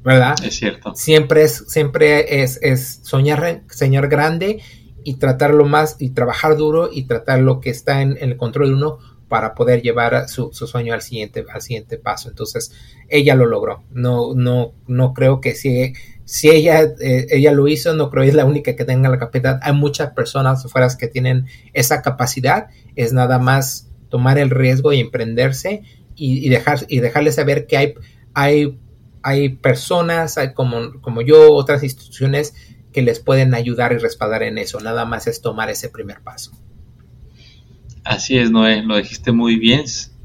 ¿verdad? 0.03 0.37
Es 0.43 0.57
cierto. 0.57 0.95
Siempre 0.95 1.43
es, 1.43 1.65
siempre 1.69 2.43
es, 2.43 2.59
es 2.63 3.01
soñar, 3.03 3.63
soñar 3.69 4.09
grande 4.09 4.63
y 5.05 5.17
tratarlo 5.17 5.67
más 5.67 5.97
y 5.99 6.11
trabajar 6.11 6.57
duro 6.57 6.89
y 6.91 7.03
tratar 7.03 7.41
lo 7.41 7.61
que 7.61 7.69
está 7.69 8.01
en, 8.01 8.17
en 8.23 8.31
el 8.31 8.37
control 8.39 8.69
de 8.69 8.75
uno 8.75 8.99
para 9.33 9.55
poder 9.55 9.81
llevar 9.81 10.29
su, 10.29 10.53
sueño 10.53 10.93
al 10.93 11.01
siguiente, 11.01 11.43
al 11.51 11.63
siguiente 11.63 11.97
paso. 11.97 12.29
Entonces, 12.29 12.71
ella 13.09 13.35
lo 13.35 13.47
logró. 13.47 13.83
No, 13.91 14.35
no, 14.35 14.75
no 14.87 15.15
creo 15.15 15.41
que 15.41 15.55
si, 15.55 15.95
si 16.27 16.51
ella, 16.51 16.83
eh, 16.83 17.29
ella 17.31 17.53
lo 17.53 17.67
hizo, 17.67 17.95
no 17.95 18.11
creo 18.11 18.25
que 18.25 18.29
es 18.29 18.35
la 18.35 18.45
única 18.45 18.77
que 18.77 18.85
tenga 18.85 19.09
la 19.09 19.19
capacidad. 19.19 19.59
Hay 19.63 19.73
muchas 19.73 20.11
personas 20.11 20.63
afuera 20.63 20.87
que 20.99 21.09
tienen 21.09 21.47
esa 21.73 22.03
capacidad. 22.03 22.67
Es 22.95 23.15
nada 23.15 23.39
más 23.39 23.89
tomar 24.11 24.37
el 24.37 24.51
riesgo 24.51 24.93
y 24.93 25.01
emprenderse 25.01 25.81
y, 26.15 26.51
dejar, 26.51 26.81
y 26.89 27.01
dejarles 27.01 27.37
saber 27.37 27.67
que 27.67 27.79
hay, 27.79 27.95
hay, 28.35 28.79
hay 29.23 29.49
personas 29.49 30.39
como, 30.55 31.01
como 31.01 31.23
yo, 31.23 31.55
otras 31.55 31.83
instituciones 31.83 32.53
que 32.93 33.01
les 33.01 33.19
pueden 33.19 33.55
ayudar 33.55 33.95
y 33.95 33.97
respaldar 33.97 34.43
en 34.43 34.59
eso. 34.59 34.79
Nada 34.81 35.07
más 35.07 35.27
es 35.27 35.41
tomar 35.41 35.71
ese 35.71 35.89
primer 35.89 36.21
paso. 36.21 36.53
Así 38.05 38.37
es, 38.37 38.51
Noé, 38.51 38.83
lo 38.83 38.97
dijiste 38.97 39.31
muy 39.31 39.57
bien. 39.57 39.85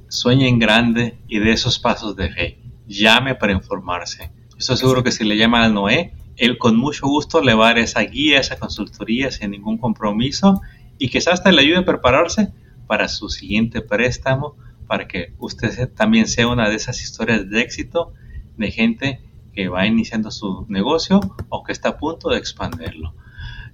Sueña 0.10 0.48
en 0.48 0.58
grande 0.58 1.20
y 1.28 1.40
de 1.40 1.52
esos 1.52 1.78
pasos 1.78 2.16
de 2.16 2.32
fe. 2.32 2.60
Llame 2.88 3.36
para 3.36 3.54
informarse. 3.54 4.32
Estoy 4.58 4.78
seguro 4.78 5.04
que 5.04 5.12
si 5.12 5.24
le 5.24 5.38
llama 5.38 5.64
a 5.64 5.70
Noé, 5.70 6.14
él 6.38 6.58
con 6.58 6.76
mucho 6.76 7.08
gusto 7.08 7.42
le 7.42 7.54
va 7.54 7.66
a 7.66 7.74
dar 7.74 7.80
esa 7.80 8.02
guía, 8.02 8.40
esa 8.40 8.58
consultoría 8.58 9.30
sin 9.32 9.52
ningún 9.52 9.78
compromiso 9.78 10.62
y 10.98 11.10
quizás 11.10 11.36
hasta 11.36 11.52
le 11.52 11.62
ayude 11.62 11.78
a 11.78 11.86
prepararse 11.86 12.52
para 12.88 13.08
su 13.08 13.30
siguiente 13.30 13.82
préstamo, 13.82 14.56
para 14.88 15.08
que 15.08 15.34
usted 15.38 15.94
también 15.94 16.28
sea 16.28 16.48
una 16.48 16.70
de 16.70 16.76
esas 16.76 17.02
historias 17.02 17.48
de 17.48 17.62
éxito 17.62 18.14
de 18.58 18.72
gente 18.72 19.22
que 19.54 19.68
va 19.68 19.86
iniciando 19.86 20.32
su 20.32 20.66
negocio 20.68 21.20
o 21.50 21.64
que 21.64 21.74
está 21.74 21.90
a 21.90 21.98
punto 21.98 22.30
de 22.30 22.38
expandirlo. 22.38 23.14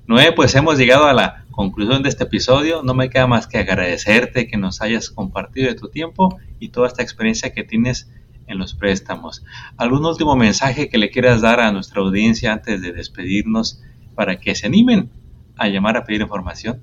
Noé, 0.08 0.34
pues 0.34 0.56
hemos 0.56 0.78
llegado 0.78 1.06
a 1.06 1.14
la 1.14 1.43
conclusión 1.54 2.04
de 2.04 2.10
este 2.10 2.26
episodio. 2.26 2.84
No 2.84 2.94
me 2.94 3.10
queda 3.10 3.28
más 3.28 3.48
que 3.48 3.60
agradecerte 3.60 4.48
que 4.48 4.58
nos 4.58 4.82
hayas 4.82 5.10
compartido 5.10 5.70
de 5.70 5.76
tu 5.76 5.88
tiempo 5.88 6.38
y 6.60 6.70
toda 6.70 6.88
esta 6.88 7.02
experiencia 7.02 7.54
que 7.54 7.64
tienes 7.64 8.12
en 8.48 8.58
los 8.58 8.74
préstamos. 8.74 9.46
¿Algún 9.78 10.06
último 10.06 10.36
mensaje 10.36 10.90
que 10.90 10.98
le 10.98 11.10
quieras 11.10 11.42
dar 11.42 11.62
a 11.62 11.72
nuestra 11.72 12.02
audiencia 12.02 12.52
antes 12.52 12.82
de 12.82 12.92
despedirnos 12.92 13.82
para 14.16 14.38
que 14.38 14.54
se 14.56 14.68
animen 14.68 15.10
a 15.56 15.70
llamar 15.70 15.96
a 15.96 16.04
pedir 16.04 16.22
información? 16.22 16.82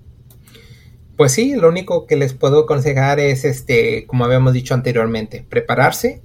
Pues 1.17 1.33
sí, 1.33 1.55
lo 1.55 1.69
único 1.69 2.07
que 2.07 2.17
les 2.17 2.33
puedo 2.33 2.61
aconsejar 2.61 3.21
es, 3.21 3.45
este, 3.45 4.07
como 4.07 4.25
habíamos 4.25 4.55
dicho 4.55 4.73
anteriormente, 4.73 5.45
prepararse, 5.47 6.23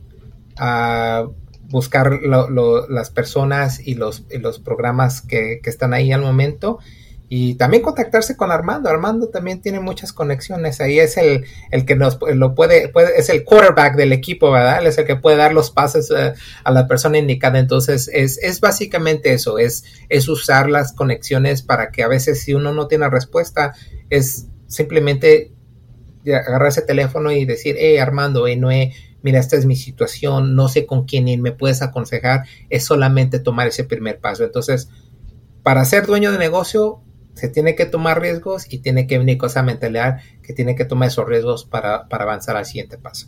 a 0.57 1.25
buscar 1.67 2.21
las 2.21 3.09
personas 3.09 3.85
y 3.85 3.95
los, 3.95 4.23
los 4.29 4.59
programas 4.59 5.21
que, 5.21 5.59
están 5.65 5.93
ahí 5.93 6.11
al 6.11 6.21
momento 6.21 6.79
y 7.27 7.55
también 7.55 7.81
contactarse 7.81 8.37
con 8.37 8.51
Armando. 8.51 8.89
Armando 8.89 9.29
también 9.29 9.59
tiene 9.59 9.79
muchas 9.79 10.13
conexiones. 10.13 10.79
Ahí 10.79 10.99
es 10.99 11.17
el, 11.17 11.45
el 11.71 11.85
que 11.85 11.95
nos 11.95 12.19
lo 12.21 12.53
puede, 12.53 12.89
puede, 12.89 13.17
es 13.19 13.29
el 13.29 13.43
quarterback 13.43 13.95
del 13.95 14.13
equipo, 14.13 14.51
¿verdad? 14.51 14.85
es 14.85 14.97
el 14.97 15.05
que 15.05 15.15
puede 15.15 15.37
dar 15.37 15.53
los 15.53 15.71
pases 15.71 16.11
eh, 16.15 16.33
a 16.63 16.71
la 16.71 16.87
persona 16.87 17.17
indicada. 17.17 17.57
Entonces, 17.57 18.09
es, 18.13 18.37
es 18.43 18.61
básicamente 18.61 19.33
eso, 19.33 19.57
es, 19.57 19.85
es 20.09 20.29
usar 20.29 20.69
las 20.69 20.93
conexiones 20.93 21.63
para 21.63 21.89
que 21.89 22.03
a 22.03 22.07
veces 22.07 22.41
si 22.41 22.53
uno 22.53 22.73
no 22.73 22.87
tiene 22.87 23.09
respuesta, 23.09 23.73
es 24.09 24.45
simplemente 24.67 25.51
agarrar 26.27 26.67
ese 26.67 26.81
teléfono 26.81 27.31
y 27.31 27.45
decir, 27.45 27.75
hey 27.77 27.97
Armando, 27.97 28.47
hey 28.47 28.57
Noé, 28.57 28.93
mira, 29.21 29.39
esta 29.39 29.55
es 29.55 29.65
mi 29.65 29.75
situación, 29.75 30.55
no 30.55 30.67
sé 30.67 30.85
con 30.85 31.05
quién 31.05 31.27
ir, 31.27 31.39
me 31.41 31.51
puedes 31.51 31.81
aconsejar, 31.81 32.43
es 32.69 32.83
solamente 32.83 33.39
tomar 33.39 33.67
ese 33.67 33.83
primer 33.83 34.19
paso. 34.19 34.43
Entonces, 34.43 34.89
para 35.63 35.83
ser 35.85 36.05
dueño 36.05 36.31
de 36.31 36.37
negocio, 36.37 37.01
se 37.35 37.49
tiene 37.49 37.75
que 37.75 37.85
tomar 37.85 38.21
riesgos 38.21 38.65
y 38.71 38.79
tiene 38.79 39.07
que 39.07 39.17
venir 39.17 39.37
con 39.37 39.49
esa 39.49 39.61
mentalidad 39.61 40.21
que 40.41 40.53
tiene 40.53 40.75
que 40.75 40.85
tomar 40.85 41.09
esos 41.09 41.27
riesgos 41.27 41.65
para, 41.65 42.07
avanzar 42.09 42.55
al 42.55 42.65
siguiente 42.65 42.97
paso. 42.97 43.27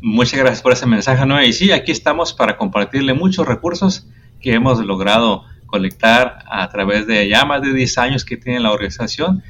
Muchas 0.00 0.38
gracias 0.38 0.62
por 0.62 0.72
ese 0.72 0.86
mensaje, 0.86 1.24
Noé. 1.24 1.46
Y 1.46 1.52
sí, 1.54 1.72
aquí 1.72 1.90
estamos 1.90 2.34
para 2.34 2.58
compartirle 2.58 3.14
muchos 3.14 3.48
recursos 3.48 4.06
que 4.40 4.52
hemos 4.52 4.78
logrado 4.84 5.44
colectar 5.64 6.40
a 6.46 6.68
través 6.68 7.06
de 7.06 7.26
ya 7.26 7.46
más 7.46 7.62
de 7.62 7.72
10 7.72 7.98
años 7.98 8.24
que 8.26 8.36
tiene 8.36 8.60
la 8.60 8.72
organización. 8.72 9.42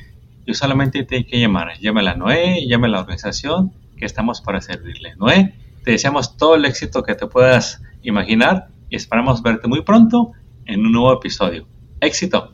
Yo 0.47 0.55
solamente 0.55 1.03
tengo 1.03 1.27
que 1.29 1.41
llamar. 1.41 1.77
Llámela 1.81 2.13
a 2.13 2.15
Noé, 2.15 2.65
llámela 2.69 2.99
a 2.99 2.99
la 2.99 3.03
organización 3.03 3.73
que 3.97 4.07
estamos 4.07 4.41
para 4.41 4.61
servirle. 4.61 5.17
Noé, 5.17 5.55
te 5.83 5.91
deseamos 5.91 6.37
todo 6.37 6.55
el 6.55 6.65
éxito 6.65 7.03
que 7.03 7.17
te 7.17 7.27
puedas 7.27 7.83
imaginar 8.03 8.69
y 8.89 8.95
esperamos 8.95 9.43
verte 9.43 9.67
muy 9.67 9.83
pronto 9.83 10.31
en 10.67 10.87
un 10.87 10.93
nuevo 10.93 11.13
episodio. 11.13 11.67
Éxito. 12.01 12.54